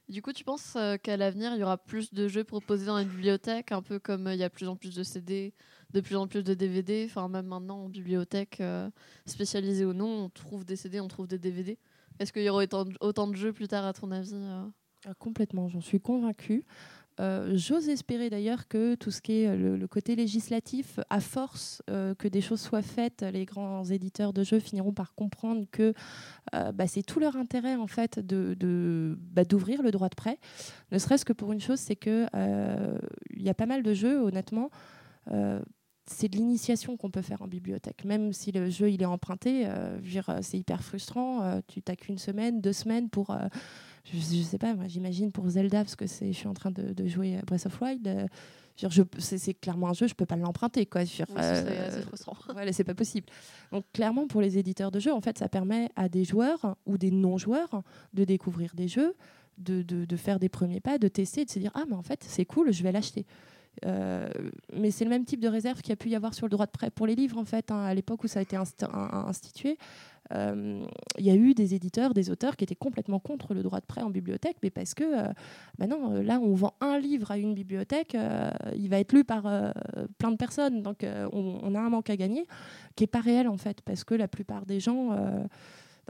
[0.09, 2.87] Et du coup, tu penses euh, qu'à l'avenir, il y aura plus de jeux proposés
[2.87, 5.55] dans les bibliothèques, un peu comme il y a de plus en plus de CD,
[5.93, 8.61] de plus en plus de DVD, enfin même maintenant en bibliothèque
[9.27, 11.79] spécialisée ou non, on trouve des CD, on trouve des DVD.
[12.19, 14.35] Est-ce qu'il y aura autant de, autant de jeux plus tard à ton avis
[15.07, 16.65] Ah, complètement, j'en suis convaincue.
[17.21, 21.83] Euh, J'ose espérer d'ailleurs que tout ce qui est le, le côté législatif, à force
[21.91, 25.93] euh, que des choses soient faites, les grands éditeurs de jeux finiront par comprendre que
[26.55, 30.39] euh, bah, c'est tout leur intérêt en fait de bah, d'ouvrir le droit de prêt.
[30.93, 32.99] Ne serait-ce que pour une chose, c'est que euh,
[33.37, 34.71] il y a pas mal de jeux, honnêtement.
[35.31, 35.61] euh,
[36.07, 38.05] c'est de l'initiation qu'on peut faire en bibliothèque.
[38.05, 39.97] Même si le jeu il est emprunté, euh,
[40.43, 41.43] c'est hyper frustrant.
[41.45, 43.47] euh, tu t'as qu'une semaine, deux semaines pour euh,
[44.05, 46.71] je, je sais pas, moi j'imagine pour Zelda, parce que c'est, je suis en train
[46.71, 48.27] de, de jouer à Breath of Wild, euh,
[49.19, 50.87] c'est, c'est clairement un jeu, je peux pas l'emprunter.
[50.87, 51.05] Quoi.
[51.05, 52.37] Je veux dire, Oui, ce serait euh, frustrant.
[52.53, 53.27] voilà, c'est pas possible.
[53.73, 56.97] Donc clairement, pour les éditeurs de jeux, en fait, ça permet à des joueurs ou
[56.97, 57.83] des non-joueurs
[58.15, 59.15] de découvrir des jeux,
[59.59, 62.03] de, de, de faire des premiers pas, de tester, de se dire ah mais en
[62.03, 63.27] fait c'est cool, je vais l'acheter.
[63.87, 64.29] Euh,
[64.75, 66.51] mais c'est le même type de réserve qu'il y a pu y avoir sur le
[66.51, 68.57] droit de prêt pour les livres en fait hein, à l'époque où ça a été
[68.57, 69.79] institué.
[70.33, 70.85] euh,
[71.19, 73.87] Il y a eu des éditeurs, des auteurs qui étaient complètement contre le droit de
[73.87, 75.33] prêt en bibliothèque, mais parce que euh,
[75.79, 78.17] bah non, là on vend un livre à une bibliothèque,
[78.77, 79.43] il va être lu par
[80.19, 82.47] plein de personnes, donc on, on a un manque à gagner
[82.97, 85.17] qui est pas réel en fait, parce que la plupart des gens,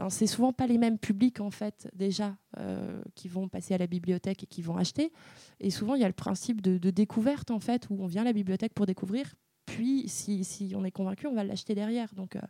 [0.09, 3.87] c'est souvent pas les mêmes publics en fait déjà euh, qui vont passer à la
[3.87, 5.11] bibliothèque et qui vont acheter.
[5.59, 8.25] Et souvent il y a le principe de, découverte en fait où on vient à
[8.25, 9.33] la bibliothèque pour découvrir,
[9.65, 12.13] puis si, si on est convaincu, on va l'acheter derrière.
[12.15, 12.41] Donc euh,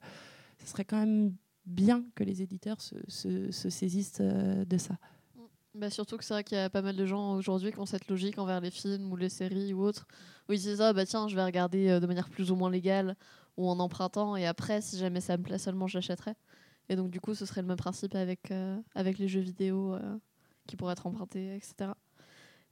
[0.60, 1.36] ce serait quand même
[1.66, 4.96] bien que les éditeurs se, se- se saisissent euh, de ça.
[5.74, 7.86] Bah, surtout que c'est vrai qu'il y a pas mal de gens aujourd'hui qui ont
[7.86, 10.06] cette logique envers les films ou les séries ou autres.
[10.50, 13.16] Oui, c'est ça, bah tiens, je vais regarder de manière plus ou moins légale
[13.56, 16.34] ou en empruntant et après, si jamais ça me plaît seulement, je l'achèterai.
[16.92, 19.94] Et donc, du coup, ce serait le même principe avec, euh, avec les jeux vidéo
[19.94, 20.18] euh,
[20.68, 21.92] qui pourraient être empruntés, etc.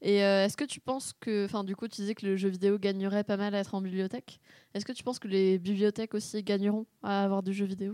[0.02, 2.50] Et euh, est-ce que tu penses que, enfin, du coup, tu disais que le jeu
[2.50, 4.42] vidéo gagnerait pas mal à être en bibliothèque.
[4.74, 7.94] Est-ce que tu penses que les bibliothèques aussi gagneront à avoir du jeu vidéo?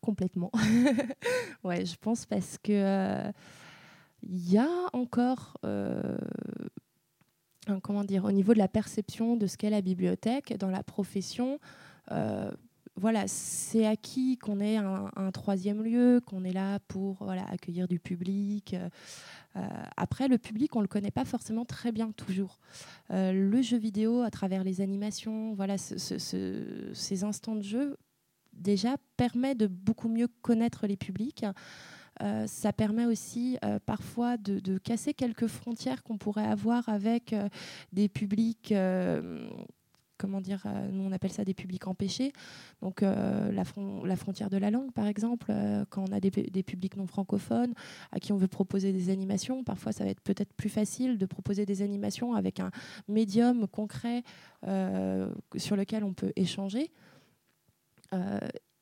[0.00, 0.50] Complètement.
[1.62, 3.30] ouais, je pense parce que
[4.22, 5.58] il y a encore,
[7.82, 11.60] comment dire, au niveau de la perception de ce qu'est la bibliothèque dans la profession.
[12.98, 18.72] Voilà, c'est acquis qu'on ait un, troisième lieu, qu'on est là pour accueillir du public.
[18.74, 18.88] euh,
[19.56, 22.58] euh, après, le public, on ne le connaît pas forcément très bien toujours.
[23.10, 27.62] Euh, le jeu vidéo, à travers les animations, voilà, ce- ce- ce- ces instants de
[27.62, 27.96] jeu,
[28.54, 31.44] déjà permet de beaucoup mieux connaître les publics.
[32.46, 37.34] Ça permet aussi parfois de, casser quelques frontières qu'on pourrait avoir avec
[37.92, 38.72] des publics,
[40.18, 42.32] comment dire, euh, nous on appelle ça des publics empêchés.
[42.82, 46.20] Donc euh, la, fron- la frontière de la langue, par exemple, euh, quand on a
[46.20, 47.74] des, pu- des publics non francophones
[48.12, 51.26] à qui on veut proposer des animations, parfois ça va être peut-être plus facile de
[51.26, 52.70] proposer des animations avec un
[53.08, 54.22] médium concret
[55.56, 56.90] sur lequel on peut échanger.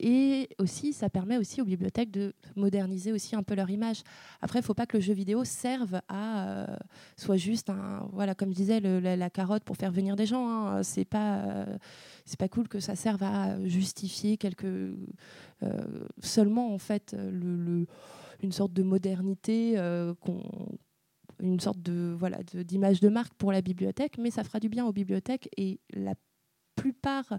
[0.07, 4.03] Et aussi, ça permet aussi aux bibliothèques de moderniser aussi un peu leur image.
[4.43, 6.77] Après, il ne faut pas que le jeu vidéo serve à euh,
[7.17, 10.47] soit juste un, voilà, comme je disais, la, carotte pour faire venir des gens.
[10.47, 10.83] Hein.
[10.83, 11.79] C'est pas, euh,
[12.27, 14.95] c'est pas cool que ça serve à justifier quelque
[15.63, 17.17] euh, seulement en fait
[18.43, 19.79] une sorte de modernité
[21.41, 24.69] une sorte de voilà de- d'image de marque pour la bibliothèque, mais ça fera du
[24.69, 26.15] bien aux bibliothèques et la
[26.77, 27.39] plupart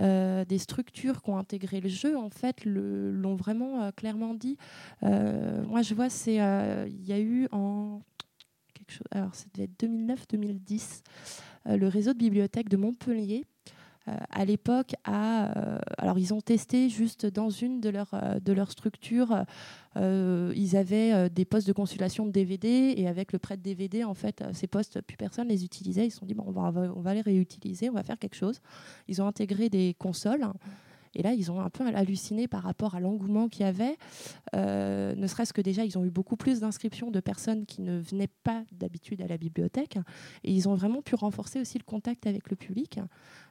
[0.00, 4.56] euh, des structures qui ont intégré le jeu, en fait, l'ont vraiment euh, clairement dit.
[5.02, 8.00] Euh, moi, je vois, c'est il y a eu en
[8.90, 9.06] chose.
[9.10, 11.02] Alors, ça devait être 2009-2010.
[11.68, 13.44] Euh, le réseau de bibliothèques de Montpellier,
[14.30, 18.70] à l'époque, euh, alors, ils ont testé juste dans une de leurs euh, de leurs
[18.70, 19.44] structures.
[19.96, 23.62] euh, ils avaient euh, des postes de consultation de DVD et avec le prêt de
[23.62, 26.06] DVD, en fait, euh, ces postes, plus personne les utilisait.
[26.06, 28.36] Ils se sont dit, bon, on va, on va les réutiliser, on va faire quelque
[28.36, 28.60] chose.
[29.08, 30.46] Ils ont intégré des consoles.
[31.16, 33.96] Et là, ils ont un peu halluciné par rapport à l'engouement qu'il y avait.
[34.54, 37.98] Euh, ne serait-ce que déjà, ils ont eu beaucoup plus d'inscriptions de personnes qui ne
[37.98, 39.98] venaient pas d'habitude à la bibliothèque.
[40.44, 43.00] Et ils ont vraiment pu renforcer aussi le contact avec le public,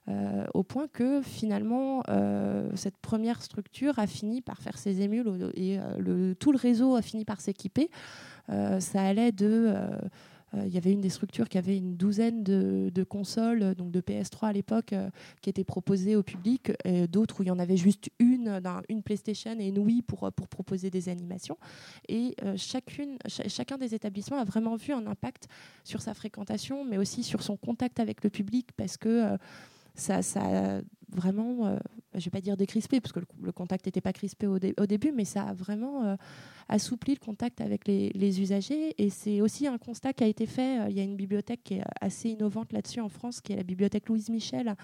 [0.08, 5.52] euh, au point que finalement, euh, cette première structure a fini par faire ses émules
[5.56, 5.80] et
[6.40, 7.90] tout le réseau a fini par s'équiper.
[8.48, 9.74] Ça allait de...
[10.56, 13.92] euh, il y avait une des structures qui avait une douzaine de, consoles, euh, donc
[13.92, 15.10] de PS3 à l'époque, euh,
[15.42, 16.72] qui étaient proposées au public,
[17.10, 20.48] d'autres où il y en avait juste une, une PlayStation et une Wii pour, pour
[20.48, 21.58] proposer des animations.
[22.08, 25.48] Et chacune, cha- chacun des établissements a vraiment vu un impact
[25.84, 29.38] sur sa fréquentation, mais aussi sur son contact avec le public, parce que
[29.96, 30.42] ça, ça
[30.78, 30.82] a
[31.16, 31.78] vraiment, euh,
[32.14, 34.74] je ne vais pas dire décrispé, parce que le, contact n'était pas crispé au, dé-
[34.80, 36.16] au début, mais ça a vraiment euh,
[36.70, 38.94] assoupli le contact avec les, usagers.
[39.02, 40.82] Et c'est aussi un constat qui a été fait.
[40.82, 43.58] euh, Il y a une bibliothèque qui est assez innovante là-dessus en France, qui est
[43.58, 44.76] la bibliothèque Louise Michel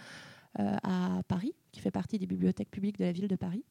[0.58, 3.64] à Paris, qui fait partie des bibliothèques publiques de la ville de Paris.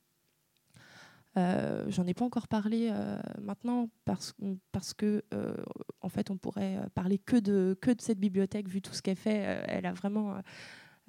[1.36, 2.90] Euh, J'en ai pas encore parlé
[3.42, 4.34] maintenant parce,
[4.72, 5.22] parce que
[6.00, 9.16] en fait on pourrait parler que de que de cette bibliothèque vu tout ce qu'elle
[9.16, 9.62] fait.
[9.68, 10.40] Elle a vraiment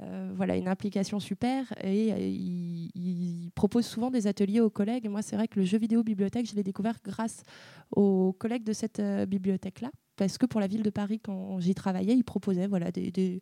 [0.02, 5.08] euh, voilà une implication super et euh, il, propose souvent des ateliers aux collègues.
[5.08, 7.44] Moi c'est vrai que le jeu vidéo bibliothèque je l'ai découvert grâce
[7.92, 11.60] aux collègues de cette euh, bibliothèque là parce que pour la ville de Paris quand
[11.60, 13.42] j'y travaillais ils proposaient voilà des, des,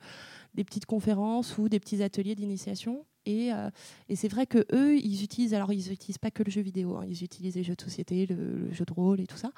[0.56, 3.70] petites conférences ou des petits ateliers d'initiation et, euh,
[4.10, 6.96] et c'est vrai que eux, ils utilisent, alors ils n'utilisent pas que le jeu vidéo,
[6.96, 9.52] hein, ils utilisent les jeux de société, le, jeu de rôle et tout ça.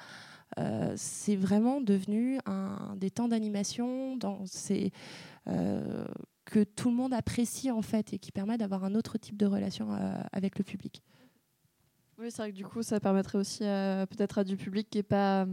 [0.96, 4.92] C'est vraiment devenu un, des temps d'animation dans ces,
[6.44, 9.46] que tout le monde apprécie en fait et qui permet d'avoir un autre type de
[9.46, 11.02] relation euh, avec le public.
[12.18, 14.98] Oui, c'est vrai que du coup, ça permettrait aussi à- peut-être à du public qui
[14.98, 15.46] n'a pas,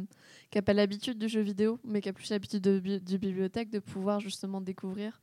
[0.51, 3.17] qui a pas l'habitude du jeu vidéo, mais qui a plus l'habitude de, bi- du
[3.17, 5.21] bibliothèque, de pouvoir justement découvrir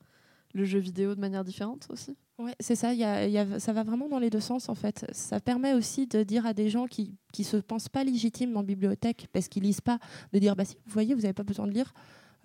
[0.55, 2.17] le jeu vidéo de manière différente aussi.
[2.39, 4.41] Ouais, c'est ça, il y a- il y a- ça va vraiment dans les deux
[4.41, 5.07] sens en fait.
[5.13, 8.63] Ça permet aussi de dire à des gens qui ne se pensent pas légitimes en
[8.63, 9.99] bibliothèque parce qu'ils lisent pas,
[10.33, 11.93] de dire bah si, vous voyez, vous n'avez pas besoin de lire.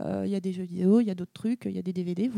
[0.05, 1.81] Euh, Il y a des jeux vidéo, il y a d'autres trucs, il y a
[1.81, 2.29] des DVD.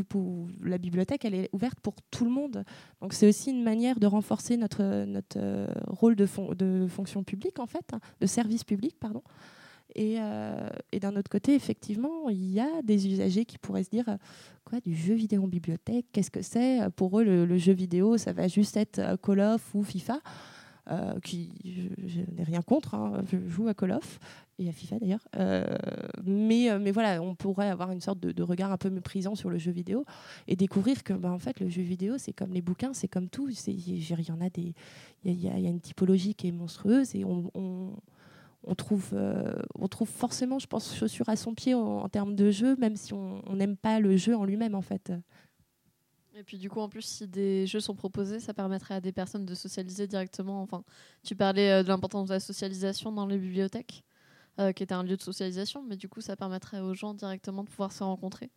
[0.64, 2.64] La bibliothèque, elle est ouverte pour tout le monde.
[3.02, 7.24] Donc c'est aussi une manière de renforcer notre, notre euh, rôle de, fon- de fonction
[7.24, 9.24] publique en fait, hein, de service public, pardon.
[9.96, 13.92] Et, euh, et d'un autre côté, effectivement, il y a des usagers qui pourraient se
[13.92, 14.06] dire
[14.66, 16.80] quoi du jeu vidéo en bibliothèque Qu'est-ce que c'est?
[16.96, 20.20] Pour eux, le, jeu vidéo, ça va juste être Call of ou FIFA.
[20.92, 24.20] Euh, qui je, n'ai rien contre, hein, je joue à Call of
[24.60, 25.26] et à FIFA d'ailleurs.
[25.38, 25.66] Euh,
[26.26, 29.50] mais, euh, mais voilà, on pourrait avoir une sorte de, regard un peu méprisant sur
[29.50, 30.04] le jeu vidéo
[30.48, 33.30] et découvrir que bah, en fait, le jeu vidéo, c'est comme les bouquins, c'est comme
[33.30, 33.50] tout.
[33.50, 34.74] Il y en a des,
[35.24, 37.50] il y, a- une typologie qui est monstrueuse et on,
[38.66, 39.16] on, trouve,
[39.80, 42.98] on trouve forcément, je pense, chaussure à son pied en, en termes de jeu, même
[42.98, 45.14] si on on n'aime pas le jeu en lui-même, en fait.
[46.36, 49.12] Et puis du coup, en plus, si des jeux sont proposés, ça permettrait à des
[49.12, 50.62] personnes de socialiser directement.
[50.62, 50.84] Enfin,
[51.24, 54.04] tu parlais euh, de l'importance de la socialisation dans les bibliothèques,
[54.60, 57.64] euh, qui était un lieu de socialisation, mais du coup, ça permettrait aux gens directement
[57.64, 58.50] de pouvoir se rencontrer.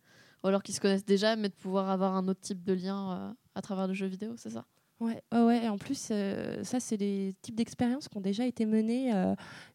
[0.43, 3.11] Ou alors qu'ils se connaissent déjà, mais de pouvoir avoir un autre type de lien
[3.11, 4.65] euh, à travers le jeu vidéo, c'est ça?
[4.99, 5.65] Ouais, ouais.
[5.65, 6.11] Et en plus,
[6.63, 9.11] ça, c'est des types d'expériences qui ont déjà été menées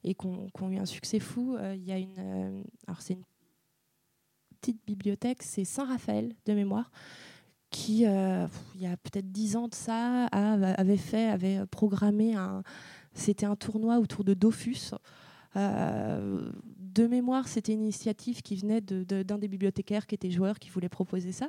[0.03, 1.57] et qui ont, ont eu un succès fou.
[1.75, 3.23] Il y a une, alors c'est une
[4.61, 6.91] petite bibliothèque, c'est Saint-Raphaël de mémoire,
[7.73, 12.63] qui, euh, il y a peut-être dix ans de ça, avait fait, avait programmé un,
[13.15, 14.93] c'était un tournoi autour de Dofus.
[15.57, 20.31] Euh, de mémoire, c'était une initiative qui venait de- de- d'un des bibliothécaires qui était
[20.31, 21.49] joueur, qui voulait proposer ça.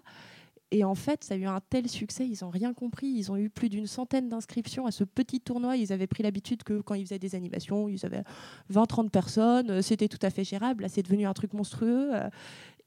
[0.71, 3.05] Et en fait, ça a eu un tel succès, ils n'ont rien compris.
[3.07, 5.77] Ils ont eu plus d'une centaine d'inscriptions à ce petit tournoi.
[5.77, 8.23] Ils avaient pris l'habitude que quand ils faisaient des animations, ils avaient
[8.69, 9.69] 20-30 personnes.
[9.69, 10.81] euh, C'était tout à fait gérable.
[10.81, 12.13] Là, c'est devenu un truc monstrueux.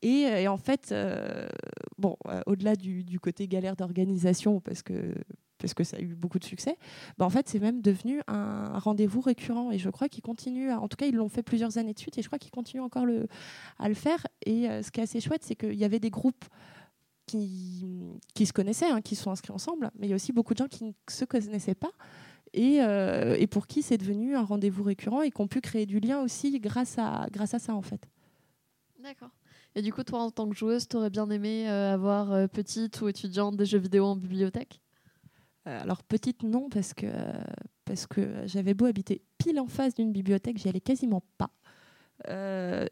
[0.05, 1.49] Euh, Et, en fait, euh,
[1.99, 5.15] bon, euh, au-delà du, côté galère d'organisation, parce que,
[5.59, 6.77] parce que ça a eu beaucoup de succès,
[7.19, 9.71] bah, en fait, c'est même devenu un rendez-vous récurrent.
[9.71, 12.19] Et je crois qu'ils continuent, en tout cas, ils l'ont fait plusieurs années de suite,
[12.19, 13.27] et je crois qu'ils continuent encore le,
[13.79, 14.27] à le faire.
[14.45, 16.45] Et ce qui est assez chouette, c'est qu'il y avait des groupes
[17.27, 17.85] qui,
[18.35, 20.59] qui se connaissaient, hein, qui sont inscrits ensemble, mais il y a aussi beaucoup de
[20.59, 21.91] gens qui ne se connaissaient pas.
[22.53, 26.01] Et, et pour qui c'est devenu un rendez-vous récurrent et qui ont pu créer du
[26.01, 28.09] lien aussi grâce à, grâce à ça en fait.
[29.03, 29.31] D'accord.
[29.77, 32.99] Et du coup, toi, en tant que joueuse, t'aurais bien aimé euh, avoir euh, petite
[33.03, 34.81] ou étudiante des jeux vidéo en bibliothèque?
[35.69, 37.07] Euh, alors petite non parce que
[37.85, 41.51] parce que j'avais beau habiter pile en face d'une bibliothèque, j'y allais quasiment pas.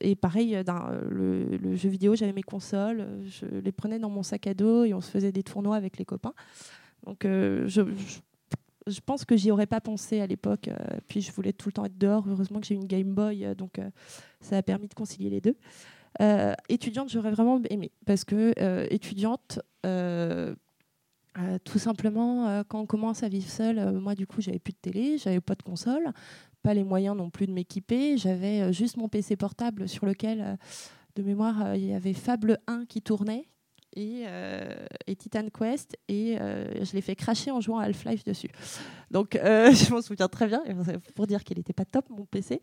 [0.00, 0.62] Et pareil,
[1.10, 4.92] le, jeu vidéo, j'avais mes consoles, je les prenais dans mon sac à dos et
[4.94, 6.34] on se faisait des tournois avec les copains.
[7.04, 7.66] Donc je,
[8.86, 10.68] je- pense que j'y aurais pas pensé à l'époque.
[11.08, 12.24] puis je voulais tout le temps être dehors.
[12.28, 13.80] Heureusement que j'ai une Game Boy, donc
[14.40, 15.56] ça a permis de concilier les deux.
[16.20, 20.54] Euh, étudiante, j'aurais vraiment aimé parce que euh, étudiante, euh,
[21.64, 25.18] tout simplement, quand on commence à vivre seul, moi du coup, j'avais plus de télé,
[25.18, 26.12] j'avais pas de console,
[26.62, 28.16] pas les moyens non plus de m'équiper.
[28.16, 30.56] J'avais juste mon PC portable sur lequel,
[31.16, 33.48] de mémoire, il y avait Fable 1 qui tournait
[33.94, 34.74] et, euh,
[35.06, 38.50] et Titan Quest et euh, je l'ai fait cracher en jouant Half-Life dessus.
[39.10, 40.62] Donc euh, je m'en souviens très bien
[41.14, 42.60] pour dire qu'il n'était pas top mon PC.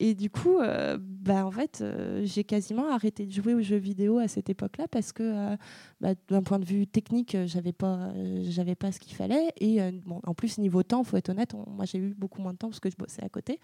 [0.00, 0.58] Et du coup,
[0.98, 1.84] bah, en fait,
[2.24, 5.56] j'ai quasiment arrêté de jouer aux jeux vidéo à cette époque-là parce que
[6.00, 8.12] bah, d'un point de vue technique, j'avais pas,
[8.44, 9.52] j'avais pas ce qu'il fallait.
[9.60, 12.52] Et bon, en plus niveau temps, faut être honnête, on- moi j'ai eu beaucoup moins
[12.52, 13.60] de temps parce que je bossais à côté.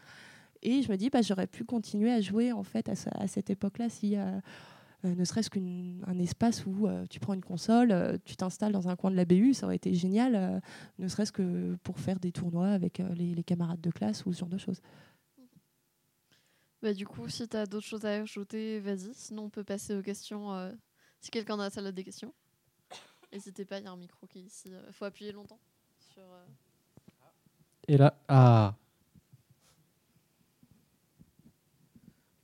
[0.62, 3.26] Et je me dis, bah, j'aurais pu continuer à jouer en fait à, ce- à
[3.28, 4.16] cette époque-là si
[5.04, 8.96] ne serait-ce qu'un espace où euh, tu prends une console, euh, tu t'installes dans un
[8.96, 10.60] coin de la BU, ça aurait été génial, euh,
[10.98, 14.32] ne serait-ce que pour faire des tournois avec euh, les, les camarades de classe ou
[14.32, 14.80] ce genre de choses.
[16.82, 19.12] Bah, du coup, si tu as d'autres choses à ajouter, vas-y.
[19.14, 20.52] Sinon, on peut passer aux questions.
[20.52, 20.72] euh,
[21.20, 22.32] si quelqu'un dans la salle a des questions,
[23.32, 24.70] n'hésitez pas, il y a un micro qui est ici.
[24.86, 25.58] Il faut appuyer longtemps.
[26.12, 26.44] Sur, euh,
[27.88, 28.74] Et là, ah,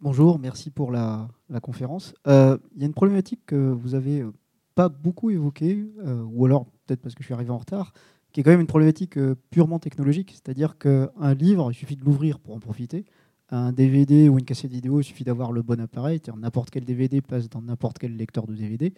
[0.05, 1.31] Bonjour, merci pour la,
[1.63, 2.13] conférence.
[2.27, 4.35] Euh, Il y a une problématique que vous avez euh,
[4.75, 7.95] pas beaucoup évoquée, euh, ou alors peut-être parce que je suis arrivé en retard,
[8.31, 9.19] qui est quand même une problématique
[9.51, 10.33] purement technologique.
[10.33, 13.07] C'est-à-dire qu'un livre, il suffit de l'ouvrir pour en profiter.
[13.49, 16.21] Un DVD ou une cassette vidéo, il suffit d'avoir le bon appareil.
[16.37, 18.93] N'importe quel DVD passe dans n'importe quel lecteur de DVD.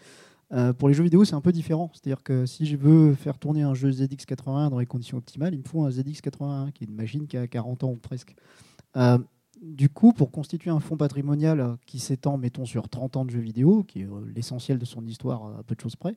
[0.77, 1.93] Pour les jeux vidéo, c'est un peu différent.
[1.93, 5.61] C'est-à-dire que si je veux faire tourner un jeu ZX81 dans les conditions optimales, il
[5.61, 8.35] me faut un ZX81, qui est une machine qui a 40 ans ou presque.
[9.61, 13.41] Du coup, pour constituer un fonds patrimonial qui s'étend, mettons, sur 30 ans de jeux
[13.41, 16.17] vidéo, qui est euh, l'essentiel de son histoire à peu de choses près,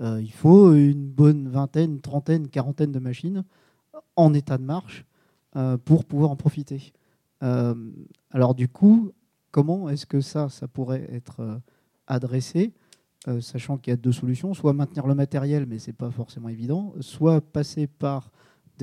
[0.00, 3.44] euh, il faut une bonne vingtaine, trentaine, quarantaine de machines
[4.16, 5.04] en état de marche
[5.56, 6.92] euh, pour pouvoir en profiter.
[8.32, 9.12] Alors du coup,
[9.50, 11.62] comment est-ce que ça, ça pourrait être
[12.06, 12.74] adressé
[13.40, 16.92] sachant qu'il y a deux solutions, soit maintenir le matériel, mais c'est pas forcément évident,
[17.00, 18.30] soit passer par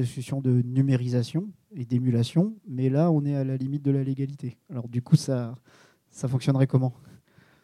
[0.06, 4.58] solutions de numérisation et d'émulation, mais là on est à la limite de la légalité.
[4.70, 5.56] Alors du coup ça,
[6.10, 6.94] ça fonctionnerait comment?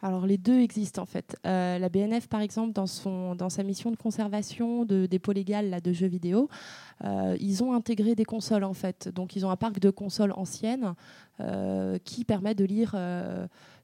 [0.04, 1.38] Alors les deux existent en fait.
[1.48, 5.70] Euh, la BNF par exemple dans, son, dans sa mission de conservation de dépôt légal
[5.70, 6.50] là, de jeux vidéo,
[7.06, 9.08] euh, ils ont intégré des consoles en fait.
[9.08, 10.94] Donc ils ont un parc de consoles anciennes
[11.40, 12.98] euh, qui permet de lire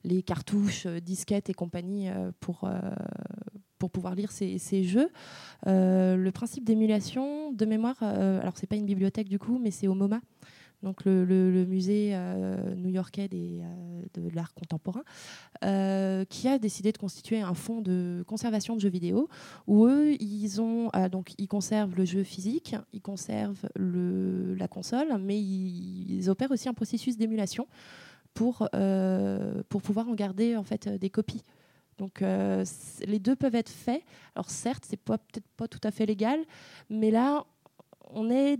[0.04, 2.10] les cartouches, disquettes et compagnie
[2.42, 2.70] pour,
[3.80, 5.10] pour pouvoir lire ces, jeux.
[5.66, 9.72] Euh, le principe d'émulation, de mémoire, euh, alors c'est pas une bibliothèque du coup, mais
[9.72, 10.20] c'est au MoMA.
[10.84, 15.04] Donc le, musée euh, new-yorkais de l'art contemporain,
[16.30, 19.28] qui a décidé de constituer un fonds de conservation de jeux vidéo
[19.68, 20.50] où eux, ils,
[21.50, 27.68] conservent le jeu physique, ils conservent la console, mais ils, opèrent aussi un processus d'émulation
[28.34, 28.70] pour,
[29.68, 31.44] pour pouvoir en garder en fait, des copies.
[32.00, 32.66] Donc euh,
[33.06, 34.02] les deux peuvent être faits.
[34.34, 36.40] Alors certes, c'est pas peut-être pas tout à fait légal,
[36.90, 37.46] mais là,
[38.10, 38.58] on est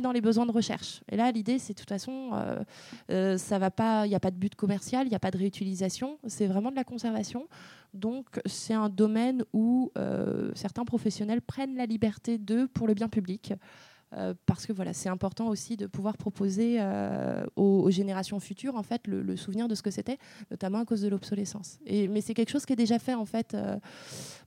[0.00, 1.02] dans les besoins de recherche.
[1.10, 2.62] Et là, l'idée, c'est de toute façon, euh,
[3.10, 5.32] euh, ça va pas, il n'y a pas de but commercial, il n'y a pas
[5.32, 7.48] de réutilisation, c'est vraiment de la conservation.
[7.94, 9.90] Donc, c'est un domaine où
[10.54, 13.52] certains professionnels prennent la liberté d'eux pour le bien public.
[14.12, 18.82] Euh, parce que voilà, c'est important aussi de pouvoir proposer euh, aux, générations futures en
[18.82, 20.18] fait le, souvenir de ce que c'était,
[20.50, 21.78] notamment à cause de l'obsolescence.
[21.86, 23.78] Mais c'est quelque chose qui est déjà fait en fait euh,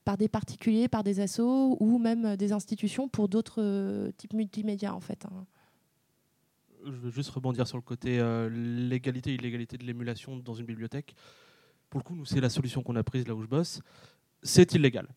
[0.03, 4.99] par des particuliers, par des assos ou même des institutions pour d'autres types multimédia en
[4.99, 5.25] fait.
[5.25, 5.45] hein.
[6.85, 11.15] Je veux juste rebondir sur le côté légalité et illégalité de l'émulation dans une bibliothèque.
[11.89, 13.79] Pour le coup, nous, c'est la solution qu'on a prise là où je bosse.
[14.41, 15.07] C'est illégal,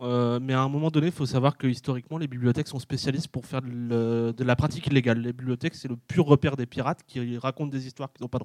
[0.00, 3.28] Euh, mais à un moment donné, il faut savoir que historiquement, les bibliothèques sont spécialistes
[3.28, 5.18] pour faire de, la pratique illégale.
[5.18, 8.38] Les bibliothèques, c'est le pur repère des pirates qui racontent des histoires qu'ils n'ont pas,
[8.38, 8.44] le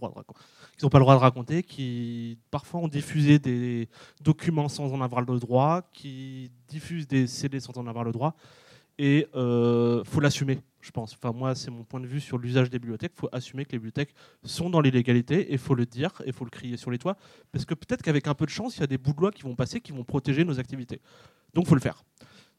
[0.99, 3.89] droit de raconter, qui parfois ont diffusé des
[4.21, 8.35] documents sans en avoir le droit, qui diffusent des CD sans en avoir le droit.
[8.97, 11.13] Et euh, faut l'assumer, je pense.
[11.13, 13.13] Enfin, moi, c'est mon point de vue sur l'usage des bibliothèques.
[13.15, 14.13] Il faut assumer que les bibliothèques
[14.43, 16.97] sont dans l'illégalité et il faut le dire et il faut le crier sur les
[16.97, 17.17] toits.
[17.51, 19.31] Parce que peut-être qu'avec un peu de chance, il y a des bouts de loi
[19.31, 21.01] qui vont passer qui vont protéger nos activités.
[21.53, 22.03] Donc, il faut le faire.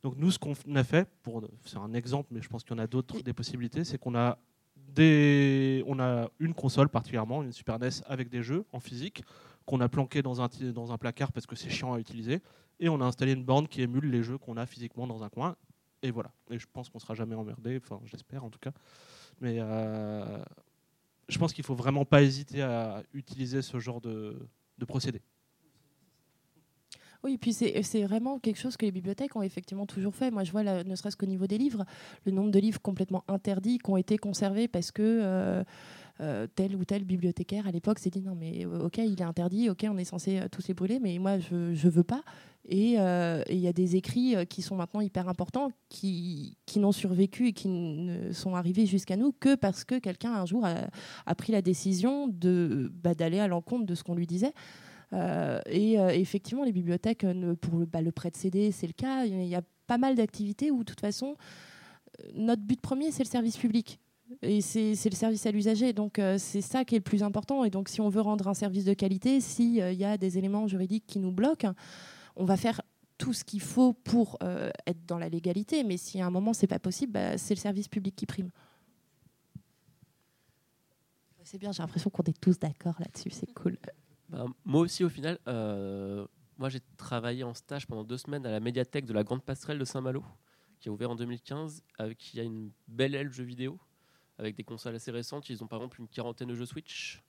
[0.02, 2.80] Donc, nous, ce qu'on a fait, pour, c'est un exemple, mais je pense qu'il y
[2.80, 4.38] en a d'autres des possibilités, c'est qu'on a,
[4.76, 9.22] des, on a une console particulièrement, une Super NES avec des jeux en physique
[9.66, 12.40] qu'on a planqué dans un, dans un placard parce que c'est chiant à utiliser.
[12.80, 15.28] Et on a installé une borne qui émule les jeux qu'on a physiquement dans un
[15.28, 15.54] coin.
[16.02, 16.30] Et voilà.
[16.50, 18.72] Et je pense qu'on sera jamais emmerdé, enfin j'espère en tout cas.
[19.40, 20.42] Mais euh,
[21.28, 24.36] je pense qu'il faut vraiment pas hésiter à utiliser ce genre de,
[24.86, 25.20] procédé.
[27.22, 30.30] Oui, puis c'est vraiment quelque chose que les bibliothèques ont effectivement toujours fait.
[30.30, 31.84] Moi, je vois, ne serait-ce qu'au niveau des livres,
[32.24, 35.62] le nombre de livres complètement interdits qui ont été conservés parce que euh,
[36.20, 39.68] euh, tel ou tel bibliothécaire à l'époque s'est dit non, mais ok, il est interdit,
[39.68, 42.22] ok, on est censé tous les brûler, mais moi, je ne veux pas.
[42.68, 46.58] Et euh, et il y a des écrits euh, qui sont maintenant hyper importants, qui,
[46.66, 50.46] qui n'ont survécu et qui ne sont arrivés jusqu'à nous que parce que quelqu'un un
[50.46, 54.52] jour a, pris la décision de bah, d'aller à l'encontre de ce qu'on lui disait.
[55.12, 58.92] Euh, et euh, effectivement, les bibliothèques, euh, pour le, bah, prêt de CD, c'est le
[58.92, 59.24] cas.
[59.24, 61.36] Il y a pas mal d'activités où, de toute façon,
[62.20, 63.98] euh, notre but premier, c'est le service public.
[64.42, 65.92] Et c'est le service à l'usager.
[65.92, 67.64] Donc, euh, c'est ça qui est le plus important.
[67.64, 70.68] Et donc, si on veut rendre un service de qualité, s'il y a des éléments
[70.68, 71.72] juridiques qui nous bloquent,
[72.40, 72.80] on va faire
[73.18, 75.84] tout ce qu'il faut pour euh, être dans la légalité.
[75.84, 78.50] Mais si à un moment, c'est pas possible, bah, c'est le service public qui prime.
[81.44, 83.30] C'est bien, j'ai l'impression qu'on est tous d'accord là-dessus.
[83.30, 83.76] C'est cool.
[84.30, 86.26] Ben, moi aussi, au final, euh,
[86.56, 89.78] moi j'ai travaillé en stage pendant deux semaines à la médiathèque de la Grande Passerelle
[89.78, 90.24] de Saint-Malo,
[90.78, 93.78] qui a ouvert en 2015, avec qui a une belle aile jeux vidéo,
[94.38, 95.50] avec des consoles assez récentes.
[95.50, 97.22] Ils ont par exemple une quarantaine de jeux Switch.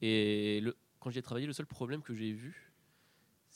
[0.00, 2.69] Et le, quand j'y ai travaillé, le seul problème que j'ai vu,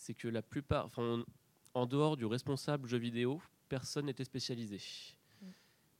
[0.04, 1.24] c'est que la plupart, enfin,
[1.72, 3.40] en dehors du responsable jeux vidéo,
[3.70, 4.78] personne n'était spécialisé.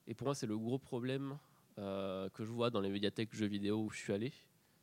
[0.06, 1.38] Et pour moi, c'est le gros problème
[1.78, 4.30] euh, que je vois dans les médiathèques jeux vidéo où je suis allé.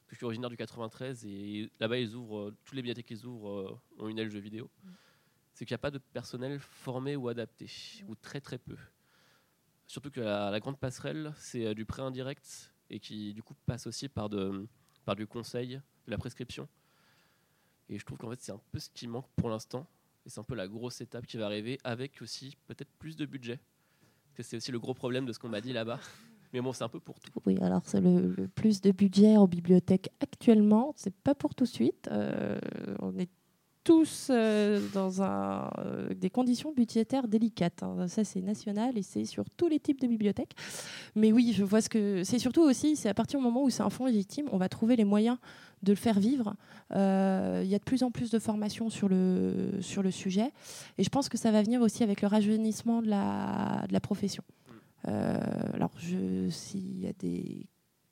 [0.07, 3.79] Je suis originaire du 93 et là-bas, ils ouvrent, euh, toutes les médiathèques qu'ils ouvrent
[3.99, 4.71] euh, ont une aile jeux vidéo.
[5.53, 7.69] C'est qu'il n'y a pas de personnel formé ou adapté,
[8.07, 8.77] ou très très peu.
[9.85, 13.85] Surtout que la, la grande passerelle, c'est du prêt indirect et qui du coup passe
[13.85, 14.67] aussi par, de,
[15.05, 16.67] par du conseil, de la prescription.
[17.91, 19.85] Et je trouve qu'en fait, c'est un peu ce qui manque pour l'instant.
[20.25, 23.25] Et c'est un peu la grosse étape qui va arriver avec aussi peut-être plus de
[23.25, 23.59] budget.
[24.23, 25.99] Parce que c'est aussi le gros problème de ce qu'on m'a dit là-bas.
[26.53, 27.31] Mais bon, c'est un peu pour tout.
[27.45, 31.63] Oui, alors c'est le, le plus de budget en bibliothèque actuellement, c'est pas pour tout
[31.63, 32.09] de suite.
[32.11, 32.59] Euh,
[32.99, 33.29] on est
[33.83, 37.83] tous euh, dans euh, des conditions budgétaires délicates.
[37.83, 38.07] hein.
[38.07, 40.53] Ça, c'est national et c'est sur tous les types de bibliothèques.
[41.15, 43.69] Mais oui, je vois ce que c'est surtout aussi, c'est à partir du moment où
[43.69, 45.37] c'est un fonds légitime, on va trouver les moyens
[45.83, 46.55] de le faire vivre.
[46.93, 49.79] Euh, Il y a de plus en plus de formations sur le,
[50.11, 50.51] sujet.
[50.97, 53.99] Et je pense que ça va venir aussi avec le rajeunissement de la, de la
[53.99, 54.43] profession.
[55.03, 55.91] Alors,
[56.49, 57.65] s'il y a des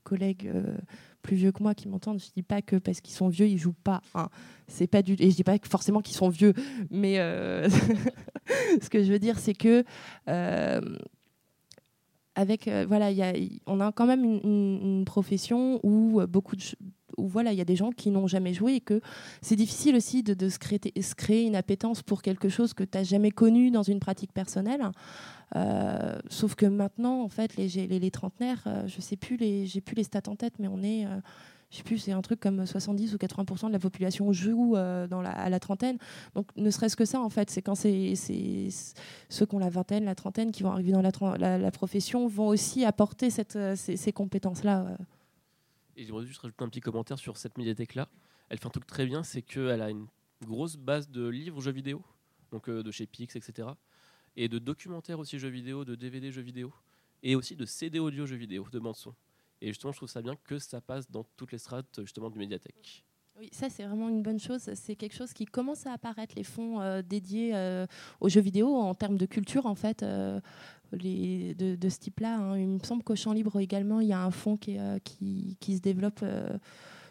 [0.09, 0.75] collègues euh,
[1.21, 3.57] plus vieux que moi qui m'entendent, je dis pas que parce qu'ils sont vieux, ils
[3.57, 4.01] jouent pas.
[4.15, 4.29] hein.
[4.67, 6.53] C'est pas du et je dis pas forcément qu'ils sont vieux,
[6.89, 7.67] mais euh,
[8.81, 9.83] ce que je veux dire, c'est que
[10.27, 10.81] euh,
[12.35, 13.33] avec euh, voilà, il y a-
[13.67, 16.63] on a quand même une, profession où beaucoup de
[17.17, 19.01] où voilà, il y a des gens qui n'ont jamais joué et que
[19.41, 22.83] c'est difficile aussi de, de se, créer, se créer une appétence pour quelque chose que
[22.83, 24.81] tu n'as jamais connu dans une pratique personnelle.
[25.55, 29.81] Euh, sauf que maintenant, en fait, les, les, les trentenaires, euh, je sais plus j'ai
[29.81, 31.19] plus les stats en tête, mais on est, euh,
[31.71, 35.07] je sais plus, c'est un truc comme 70 ou 80% de la population joue euh,
[35.23, 35.97] à la trentaine.
[36.33, 38.15] Donc, ne serait-ce que ça, en fait, c'est quand c'est,
[39.29, 42.85] ceux qui ont la vingtaine, la trentaine, qui vont arriver dans la, profession, vont aussi
[42.85, 44.97] apporter euh, ces, ces compétences-là.
[45.95, 48.07] Et j'aimerais juste rajouter un petit commentaire sur cette médiathèque-là.
[48.49, 50.07] Elle fait un truc très bien, c'est qu'elle a une
[50.43, 52.01] grosse base de livres jeux vidéo,
[52.51, 53.67] donc de chez Pix, etc.
[54.41, 56.71] Et de documentaires aussi jeux vidéo, de DVD jeux vidéo,
[57.21, 59.13] et aussi de CD audio jeux vidéo, de bande son.
[59.59, 62.39] Et justement, je trouve ça bien que ça passe dans toutes les strates justement du
[62.39, 63.03] médiathèque.
[63.37, 64.69] Oui, ça c'est vraiment une bonne chose.
[64.75, 67.85] C'est quelque chose qui commence à apparaître, les fonds euh, dédiés euh,
[68.21, 70.03] aux jeux vidéo en termes de culture en fait.
[70.03, 70.39] euh,
[70.93, 72.37] de, ce type-là.
[72.37, 72.57] hein.
[72.57, 76.23] Il me semble qu'au Champ Libre également, il y a un fonds qui, se développe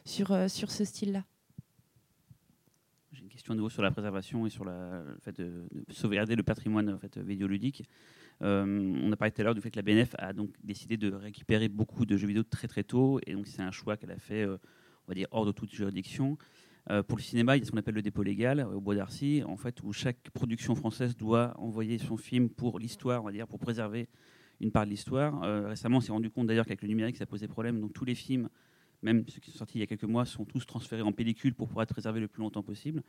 [0.06, 0.30] sur
[0.70, 1.24] ce style-là.
[3.54, 6.98] Nouveau sur la préservation et sur la, le fait de, de sauvegarder le patrimoine en
[6.98, 7.84] fait, vidéoludique.
[8.42, 10.96] Euh, on a parlé tout à l'heure du fait que la BNF a donc décidé
[10.96, 14.12] de récupérer beaucoup de jeux vidéo très très tôt, et donc c'est un choix qu'elle
[14.12, 14.58] a fait, euh,
[15.06, 16.38] on va dire, hors de toute juridiction.
[16.90, 18.94] Euh, pour le cinéma, il y a ce qu'on appelle le dépôt légal au Bois
[18.94, 23.32] d'Arcy, en fait, où chaque production française doit envoyer son film pour l'histoire, on va
[23.32, 24.08] dire, pour préserver
[24.60, 25.40] une part de l'histoire.
[25.66, 27.78] Récemment, on s'est rendu compte d'ailleurs qu'avec le numérique, ça posait problème.
[27.80, 28.48] Donc tous les films,
[29.02, 31.54] même ceux qui sont sortis il y a quelques mois, sont tous transférés en pellicule
[31.54, 33.02] pour pouvoir être préservés le plus longtemps possible.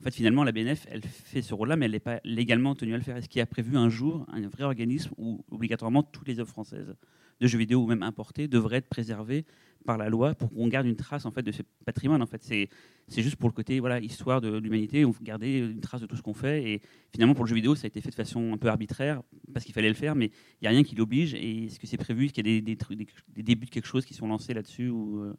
[0.00, 2.94] En fait, finalement, la BNF, elle fait ce rôle-là, mais elle n'est pas légalement tenue
[2.94, 3.16] à le faire.
[3.16, 6.50] Est-ce qu'il y a prévu un jour un vrai organisme où, obligatoirement, toutes les œuvres
[6.50, 6.94] françaises
[7.40, 9.44] de jeux vidéo ou même importées devraient être préservées
[9.84, 12.42] par la loi pour qu'on garde une trace en fait de ce patrimoine en fait?
[12.42, 12.68] C'est
[13.08, 16.16] c'est juste pour le côté voilà histoire de l'humanité on garder une trace de tout
[16.16, 16.82] ce qu'on fait et
[17.12, 19.22] finalement pour le jeu vidéo ça a été fait de façon un peu arbitraire
[19.54, 21.34] parce qu'il fallait le faire mais il y a rien qui l'oblige.
[21.34, 22.26] Et est-ce que c'est prévu?
[22.26, 25.34] Est-ce qu'il y a des, débuts de quelque chose qui sont lancés là-dessus ou euh,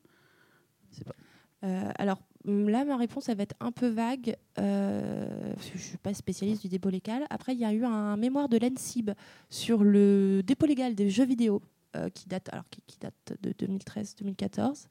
[0.91, 1.15] je sais pas
[1.61, 5.83] alors hum, là, ma réponse, elle va être un peu vague, euh, parce que je
[5.83, 7.25] ne suis pas spécialiste du dépôt légal.
[7.29, 9.11] Après, il y a eu un mémoire de l'ENSIB
[9.49, 11.61] sur le dépôt légal des jeux vidéo
[11.95, 14.85] euh, qui date, alors qui, date de 2013-2014,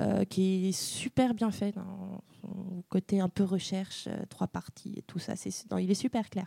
[0.00, 1.74] euh, qui est super bien fait
[2.88, 5.36] côté un peu recherche, euh, trois parties et tout ça.
[5.36, 6.46] C'est, non, il est super clair.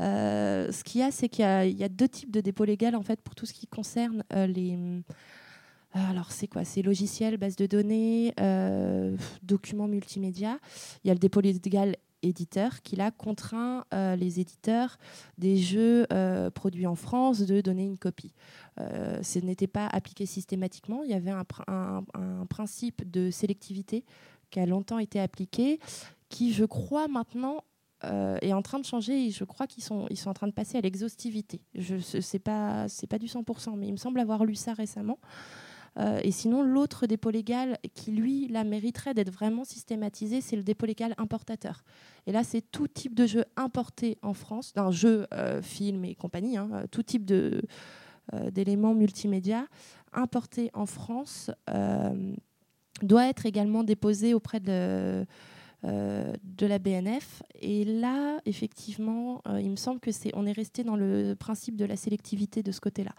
[0.00, 2.64] Euh, ce qu'il y a, c'est qu'il y a, y a deux types de dépôt
[2.64, 4.78] légal en fait pour tout ce qui concerne euh, les.
[5.96, 6.64] Euh, Alors, c'est quoi?
[6.64, 10.58] C'est logiciels, base de données, euh, documents multimédia.
[11.04, 14.96] Il y a le dépôt légal éditeur qui, là, contraint euh, les éditeurs
[15.36, 18.32] des jeux euh, produits en France de donner une copie.
[18.80, 21.02] Euh, ce n'était pas appliqué systématiquement.
[21.04, 24.04] Il y avait un, pr- un- un principe de sélectivité
[24.50, 25.80] qui a longtemps été appliqué,
[26.30, 27.62] qui, je crois, maintenant
[28.42, 30.52] est en train de changer et je crois qu'ils sont, ils sont en train de
[30.52, 31.62] passer à l'exhaustivité.
[31.74, 35.18] Je sais pas, pas du 100%, mais il me semble avoir lu ça récemment.
[35.98, 40.62] Euh, et sinon, l'autre dépôt légal qui, lui, là, mériterait d'être vraiment systématisé, c'est le
[40.62, 41.84] dépôt légal importateur.
[42.26, 46.14] Et là, c'est tout type de jeu importé en France, d'un jeu, euh, film et
[46.14, 47.24] compagnie, hein, euh, tout type
[48.52, 49.66] d'éléments multimédia
[50.14, 51.50] importés en France
[53.02, 55.26] doit être également déposé auprès de,
[55.82, 57.42] la BNF.
[57.60, 61.84] Et là, effectivement, il me semble que c'est, on est resté dans le principe de
[61.84, 63.14] la sélectivité de ce côté-là.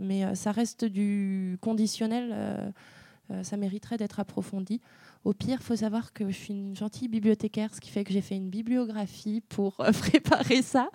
[0.00, 2.30] Mais euh, ça reste du conditionnel.
[2.32, 2.70] euh,
[3.30, 4.80] euh, ça mériterait d'être approfondi.
[5.22, 8.22] Au pire, faut savoir que je suis une gentille bibliothécaire, ce qui fait que j'ai
[8.22, 10.88] fait une bibliographie pour préparer ça.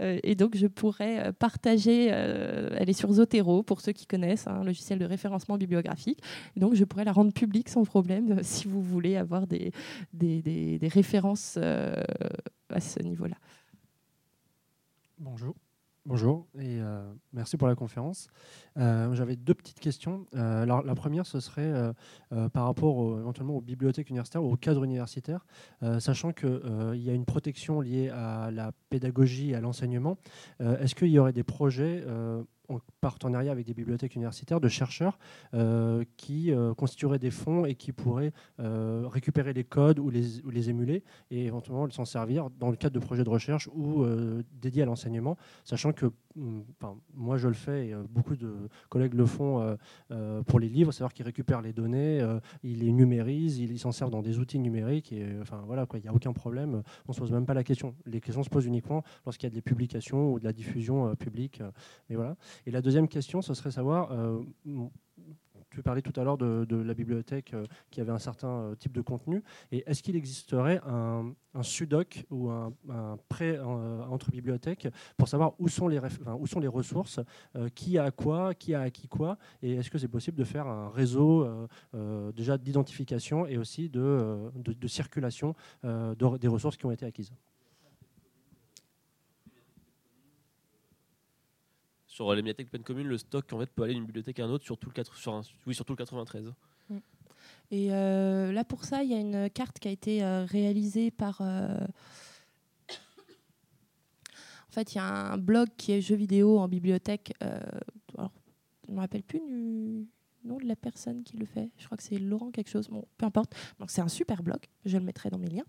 [0.00, 2.06] Et donc, je pourrais partager.
[2.06, 6.20] elle est sur Zotero, pour ceux qui connaissent, un logiciel de référencement bibliographique.
[6.56, 9.70] Et donc, je pourrais la rendre publique sans problème si vous voulez avoir des,
[10.88, 13.36] références à ce niveau-là.
[15.18, 15.54] Bonjour.
[16.06, 17.02] Bonjour et euh,
[17.32, 18.28] merci pour la conférence.
[18.76, 20.26] Euh, J'avais deux petites questions.
[20.34, 21.72] Euh, la première, ce serait
[22.52, 25.46] par rapport au- éventuellement aux bibliothèques universitaires ou au cadre universitaire,
[26.00, 26.60] sachant qu'il
[26.96, 30.18] y a une protection liée à la pédagogie et à l'enseignement.
[30.60, 32.04] Est-ce qu'il y aurait des projets
[32.68, 35.18] en partenariat avec des bibliothèques universitaires de chercheurs
[35.52, 40.70] euh, qui euh, constitueraient des fonds et qui pourraient euh, récupérer les codes ou les,
[40.70, 44.06] émuler et éventuellement s'en servir dans le cadre de projets de recherche ou
[44.52, 46.06] dédiés à l'enseignement, sachant que
[46.36, 49.76] hum, enfin, moi je le fais et beaucoup de collègues le font
[50.46, 52.26] pour les livres, c'est-à-dire qu'ils récupèrent les données,
[52.62, 56.08] ils les numérisent, ils s'en servent dans des outils numériques et enfin voilà il n'y
[56.08, 57.94] a aucun problème, on se pose même pas la question.
[58.06, 61.62] Les questions se posent uniquement lorsqu'il y a des publications ou de la diffusion publique.
[62.08, 62.36] mais voilà.
[62.66, 64.42] Et la deuxième question, ce serait savoir, euh,
[65.70, 68.92] tu parlais tout à l'heure de, la bibliothèque euh, qui avait un certain euh, type
[68.92, 69.42] de contenu.
[69.72, 72.72] Et est-ce qu'il existerait un, sudoc ou un,
[73.28, 75.98] prêt entre bibliothèques pour savoir où sont les,
[76.68, 77.20] ressources,
[77.74, 80.90] qui a quoi, qui a acquis quoi, et est-ce que c'est possible de faire un
[80.90, 81.46] réseau
[82.34, 84.50] déjà d'identification et aussi de,
[84.88, 87.32] circulation de- des ressources qui ont été acquises?
[92.14, 94.52] Sur les médiathèques pleines communes, le stock en fait, peut aller d'une bibliothèque à une
[94.52, 96.52] autre sur tout le, 4 sur un- oui, sur tout le 93.
[97.72, 101.10] Et euh, là, pour ça, il y a une carte qui a été euh, réalisée
[101.10, 101.38] par.
[101.40, 101.76] euh,
[104.68, 107.32] En fait, il y a un blog qui est jeux vidéo en bibliothèque.
[107.42, 107.58] euh,
[108.16, 108.30] alors,
[108.86, 110.06] je ne me rappelle plus du
[110.44, 111.70] nom de la personne qui le fait.
[111.78, 112.88] Je crois que c'est Laurent quelque chose.
[112.88, 113.54] Bon, peu importe.
[113.78, 114.58] Donc, c'est un super blog.
[114.84, 115.64] Je le mettrai dans mes liens.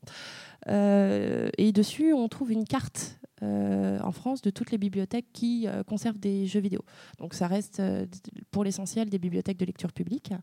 [0.67, 5.67] Euh, et dessus, on trouve une carte euh, en France de toutes les bibliothèques qui
[5.67, 6.81] euh, conservent des jeux vidéo.
[7.19, 7.81] Donc, ça reste
[8.51, 10.33] pour l'essentiel des bibliothèques de lecture publique.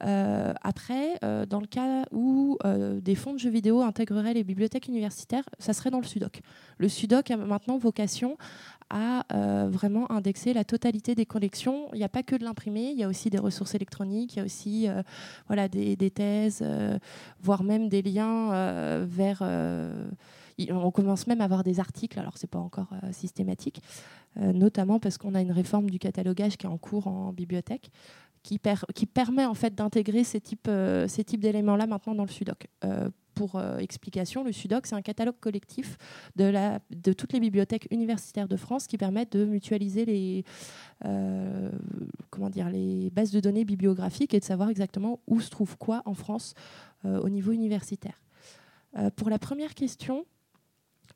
[0.00, 2.58] Après, dans le cas où
[3.00, 6.42] des fonds de jeux vidéo intégreraient les bibliothèques universitaires, ça serait dans le SUDOC.
[6.76, 8.36] Le SUDOC a maintenant vocation
[8.90, 11.88] à euh, vraiment indexer la totalité des collections.
[11.92, 14.38] Il n'y a pas que de l'imprimé, il y a aussi des ressources électroniques, il
[14.38, 15.02] y a aussi euh,
[15.46, 16.98] voilà, des, thèses, euh,
[17.40, 19.42] voire même des liens vers...
[19.42, 23.82] on commence même à avoir des articles, alors c'est pas encore systématique,
[24.36, 27.90] notamment parce qu'on a une réforme du catalogage qui est en cours en bibliothèque
[28.46, 32.30] qui, per- qui permet en fait d'intégrer ces types, euh, types d'éléments-là maintenant dans le
[32.30, 32.68] SUDOC.
[32.84, 35.98] Euh, pour euh, explication, le SUDOC, c'est un catalogue collectif
[36.36, 40.44] de, la, de toutes les bibliothèques universitaires de France qui permettent de mutualiser les,
[42.30, 46.02] comment dire, les bases de données bibliographiques et de savoir exactement où se trouve quoi
[46.06, 46.54] en France
[47.04, 48.22] au niveau universitaire.
[49.16, 50.24] Pour la première question,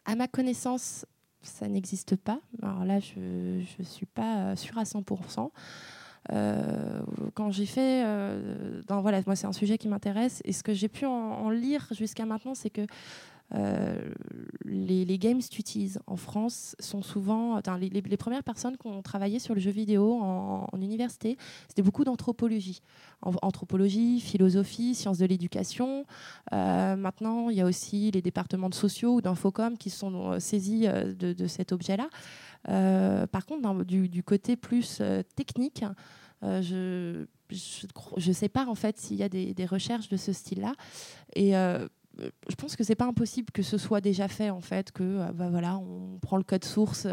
[0.05, 1.07] à ma connaissance,
[1.41, 2.41] ça n'existe pas.
[2.61, 3.19] Alors là, je
[3.79, 5.51] ne suis pas sûre à 100%.
[6.33, 7.01] Euh,
[7.35, 10.89] quand j'ai fait, euh, voilà, moi c'est un sujet qui m'intéresse et ce que j'ai
[10.89, 12.87] pu en, lire jusqu'à maintenant, c'est que
[13.53, 14.13] euh,
[14.65, 19.55] les, les games studies en France sont souvent, les, premières personnes qui ont travaillé sur
[19.55, 22.81] le jeu vidéo en, université, c'était beaucoup d'anthropologie,
[23.23, 26.05] anthropologie, philosophie, sciences de l'éducation.
[26.53, 31.47] Maintenant, il y a aussi les départements de sociaux ou d'infocom qui sont saisis de
[31.49, 32.09] cet objet-là.
[32.69, 35.85] Euh, par contre, du, côté plus euh, technique,
[36.43, 37.27] euh, je
[38.17, 40.73] je sais pas en fait s'il y a des, recherches de ce style-là.
[41.35, 45.33] Et je pense que c'est pas impossible que ce soit déjà fait en fait, que
[45.33, 47.09] bah, voilà, on prend le code source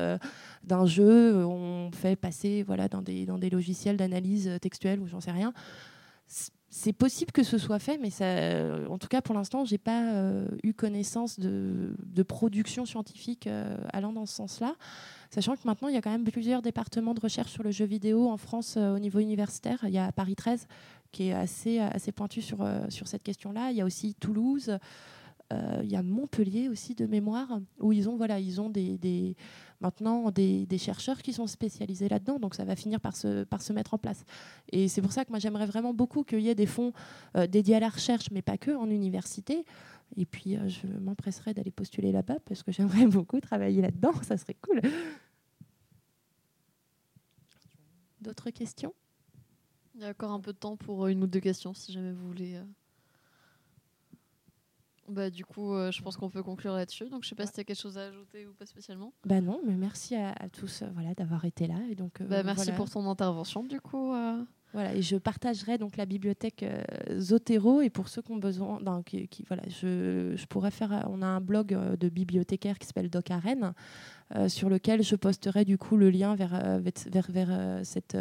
[0.64, 5.54] d'un jeu, on fait passer voilà dans des logiciels d'analyse textuelle ou j'en sais rien.
[6.70, 8.12] C'est possible que ce soit fait, mais
[8.88, 10.14] en tout cas pour l'instant, j'ai pas
[10.62, 11.96] eu connaissance de,
[12.28, 13.50] production scientifique
[13.92, 14.76] allant dans ce sens-là.
[15.30, 17.86] Sachant que maintenant, il y a quand même plusieurs départements de recherche sur le jeu
[17.86, 19.80] vidéo en France euh, au niveau universitaire.
[19.84, 20.68] Il y a Paris 13
[21.12, 23.72] qui est assez, assez pointu sur, euh, sur cette question-là.
[23.72, 24.78] Il y a aussi Toulouse.
[25.54, 29.36] Euh, il y a Montpellier aussi de mémoire où ils ont voilà des,
[29.80, 33.98] maintenant des, chercheurs qui sont spécialisés là-dedans donc ça va finir par se, mettre en
[33.98, 34.26] place
[34.74, 36.92] et c'est pour ça que moi j'aimerais vraiment beaucoup qu'il y ait des fonds
[37.38, 39.64] euh, dédiés à la recherche mais pas que en université
[40.16, 44.38] et puis euh, je m'empresserai d'aller postuler là-bas parce que j'aimerais beaucoup travailler là-dedans ça
[44.38, 44.82] serait cool
[48.22, 48.94] d'autres questions?
[49.96, 52.12] Il y a encore un peu de temps pour une ou deux questions si jamais
[52.12, 52.56] vous voulez.
[52.56, 52.64] euh.
[55.10, 57.08] Bah, du coup, euh, je pense qu'on peut conclure là-dessus.
[57.10, 59.14] Donc, je sais pas si tu as quelque chose à ajouter ou pas spécialement.
[59.26, 61.78] Bah non, mais merci à, à tous euh, voilà, d'avoir été là.
[61.90, 62.76] Et donc, euh, Bah, merci voilà.
[62.78, 64.14] pour ton intervention, du coup.
[64.74, 66.84] Voilà, et je partagerai donc la bibliothèque euh,
[67.20, 69.02] Zotero et pour ceux qui ont besoin, non,
[69.48, 73.10] voilà, je, je pourrais faire, euh, on a un blog euh, de bibliothécaire qui s'appelle
[73.10, 73.74] Doc Arène,
[74.36, 78.18] euh, sur lequel je posterai du coup le lien vers vers, vers, cette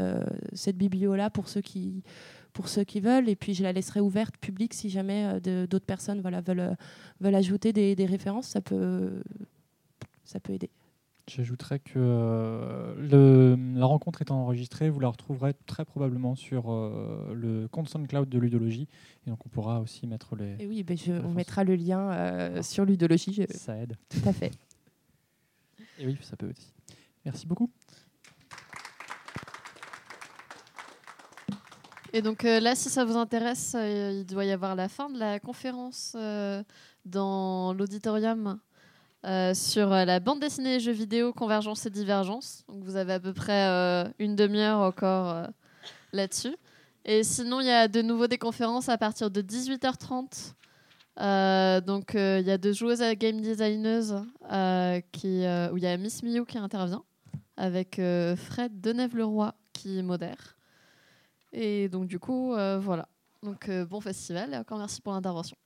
[0.52, 2.04] cette biblio là pour ceux qui
[2.52, 6.20] pour ceux qui veulent et puis je la laisserai ouverte publique si jamais d'autres personnes
[6.20, 6.76] voilà veulent
[7.20, 9.20] veulent ajouter des, des références, ça peut
[10.24, 10.70] ça peut aider.
[11.28, 17.32] J'ajouterais que euh, le- la rencontre étant enregistrée, vous la retrouverez très probablement sur euh,
[17.34, 18.86] le compte SoundCloud de Ludologie.
[19.26, 20.54] Et donc on pourra aussi mettre les.
[20.60, 23.32] Et oui, ben je, on mettra le lien euh, sur ludologie.
[23.32, 23.96] je- Ça aide.
[24.08, 24.52] Tout à fait.
[25.98, 26.72] Et oui, ça peut aussi.
[27.24, 27.70] Merci beaucoup.
[32.12, 35.10] Et donc euh, là, si ça vous intéresse, euh, il doit y avoir la fin
[35.10, 36.62] de la conférence euh,
[37.04, 38.58] dans l'auditorium
[39.26, 42.62] euh, sur euh, la bande dessinée et jeux vidéo, convergence et divergence.
[42.68, 45.48] Donc vous avez à peu près euh, une demi-heure encore
[46.12, 46.54] là-dessus.
[47.04, 50.52] Et sinon, il y a de nouveau des conférences à partir de 18h30.
[51.18, 54.22] Euh, donc il y a deux joueuses à game designeuses
[54.52, 57.02] euh, qui, où il y a Miss Miou qui intervient
[57.56, 60.56] avec Fred Denève-Leroy qui modère.
[61.52, 63.08] Et donc, du coup, voilà.
[63.42, 65.56] Donc, bon festival encore merci pour l'intervention.